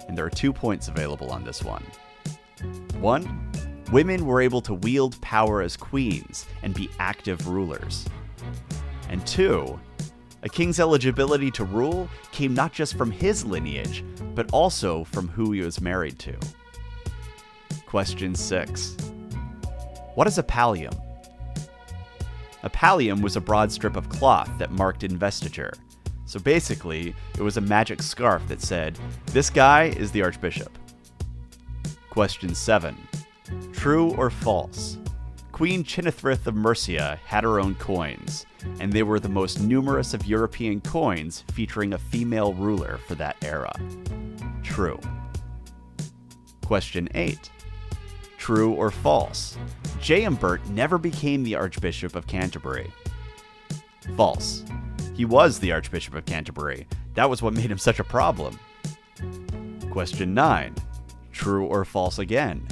And 0.08 0.18
there 0.18 0.26
are 0.26 0.30
two 0.30 0.54
points 0.54 0.88
available 0.88 1.32
on 1.32 1.44
this 1.44 1.66
one. 1.66 1.84
One, 3.02 3.52
women 3.94 4.26
were 4.26 4.42
able 4.42 4.60
to 4.60 4.74
wield 4.74 5.22
power 5.22 5.62
as 5.62 5.78
queens 5.78 6.48
and 6.64 6.74
be 6.74 6.90
active 6.98 7.48
rulers. 7.48 8.10
And 9.08 9.26
two, 9.28 9.80
a 10.42 10.50
king's 10.50 10.80
eligibility 10.80 11.52
to 11.52 11.64
rule 11.64 12.10
came 12.32 12.56
not 12.56 12.74
just 12.74 12.98
from 12.98 13.12
his 13.12 13.46
lineage, 13.46 14.04
but 14.34 14.52
also 14.52 15.04
from 15.04 15.28
who 15.28 15.52
he 15.52 15.62
was 15.62 15.80
married 15.80 16.18
to. 16.20 16.36
Question 17.86 18.34
6. 18.34 18.98
What 20.16 20.26
is 20.26 20.40
a 20.40 20.44
pallium? 20.44 21.00
A 22.64 22.70
pallium 22.72 23.22
was 23.22 23.36
a 23.36 23.42
broad 23.42 23.72
strip 23.72 23.96
of 23.96 24.10
cloth 24.10 24.50
that 24.58 24.72
marked 24.72 25.04
investiture. 25.04 25.72
So 26.26 26.40
basically, 26.40 27.14
it 27.38 27.44
was 27.44 27.58
a 27.58 27.62
magic 27.62 28.02
scarf 28.02 28.42
that 28.48 28.62
said, 28.62 28.98
This 29.28 29.52
guy 29.52 29.94
is 29.98 30.12
the 30.12 30.24
Archbishop. 30.24 30.76
Question 32.10 32.56
7. 32.56 32.98
True 33.72 34.12
or 34.16 34.30
false? 34.30 34.98
Queen 35.52 35.84
Cynethryth 35.84 36.48
of 36.48 36.56
Mercia 36.56 37.20
had 37.26 37.44
her 37.44 37.60
own 37.60 37.76
coins, 37.76 38.46
and 38.80 38.92
they 38.92 39.04
were 39.04 39.20
the 39.20 39.30
most 39.30 39.62
numerous 39.62 40.14
of 40.14 40.26
European 40.26 40.82
coins 40.82 41.44
featuring 41.54 41.94
a 41.94 41.98
female 41.98 42.54
ruler 42.54 43.00
for 43.08 43.14
that 43.16 43.36
era. 43.44 43.72
True. 44.64 45.00
Question 46.66 47.08
8. 47.14 47.52
True 48.38 48.74
or 48.74 48.90
false? 48.90 49.58
Jaenberht 50.00 50.68
never 50.70 50.98
became 50.98 51.44
the 51.44 51.56
Archbishop 51.56 52.16
of 52.16 52.26
Canterbury. 52.26 52.92
False. 54.18 54.64
He 55.16 55.24
was 55.24 55.60
the 55.60 55.72
Archbishop 55.72 56.16
of 56.16 56.26
Canterbury. 56.26 56.88
That 57.14 57.30
was 57.30 57.42
what 57.42 57.54
made 57.54 57.70
him 57.70 57.78
such 57.78 58.00
a 58.00 58.04
problem. 58.04 58.60
Question 59.92 60.34
9. 60.34 60.74
True 61.32 61.66
or 61.68 61.86
false 61.86 62.18
again? 62.18 62.68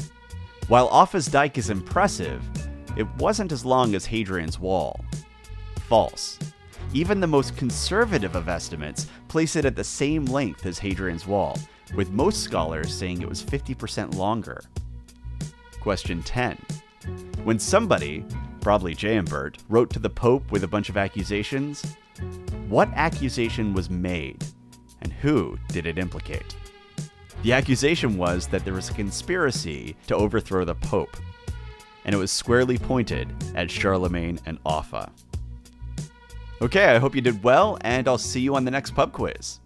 While 0.72 0.88
Offa's 0.88 1.26
Dyke 1.26 1.58
is 1.58 1.70
impressive, 1.70 2.42
it 2.96 3.06
wasn't 3.18 3.52
as 3.52 3.66
long 3.66 3.94
as 3.94 4.06
Hadrian's 4.06 4.58
Wall. 4.58 5.04
False. 5.90 6.40
Even 6.94 7.20
the 7.20 7.28
most 7.28 7.58
conservative 7.58 8.38
of 8.38 8.48
estimates 8.48 9.08
place 9.28 9.58
it 9.58 9.66
at 9.66 9.76
the 9.76 9.84
same 9.84 10.24
length 10.24 10.66
as 10.66 10.80
Hadrian's 10.80 11.28
Wall, 11.28 11.60
with 11.94 12.12
most 12.12 12.42
scholars 12.42 12.96
saying 12.96 13.22
it 13.22 13.28
was 13.28 13.44
50% 13.44 14.16
longer. 14.16 14.64
Question 15.82 16.24
10. 16.24 16.58
When 17.44 17.60
somebody, 17.60 18.24
probably 18.62 18.96
Jaenberht, 18.96 19.58
wrote 19.68 19.90
to 19.90 20.00
the 20.00 20.10
Pope 20.10 20.54
with 20.54 20.64
a 20.64 20.70
bunch 20.70 20.88
of 20.88 20.96
accusations, 20.96 21.84
what 22.70 22.88
accusation 22.94 23.74
was 23.74 23.90
made, 23.90 24.42
and 25.02 25.12
who 25.12 25.58
did 25.68 25.86
it 25.86 25.98
implicate? 25.98 26.56
The 27.43 27.54
accusation 27.54 28.17
was 28.17 28.45
that 28.47 28.63
there 28.63 28.75
was 28.75 28.89
a 28.89 28.93
conspiracy 28.93 29.95
to 30.06 30.15
overthrow 30.15 30.63
the 30.63 30.75
Pope, 30.75 31.17
and 32.06 32.13
it 32.13 32.17
was 32.17 32.32
squarely 32.32 32.77
pointed 32.77 33.34
at 33.56 33.71
Charlemagne 33.71 34.39
and 34.45 34.60
Offa. 34.63 35.12
Okay, 36.62 36.86
I 36.86 36.99
hope 36.99 37.15
you 37.15 37.21
did 37.21 37.43
well, 37.43 37.80
and 37.82 38.08
I'll 38.08 38.19
see 38.19 38.41
you 38.41 38.56
on 38.56 38.63
the 38.63 38.69
next 38.69 38.91
pub 38.91 39.12
quiz. 39.12 39.60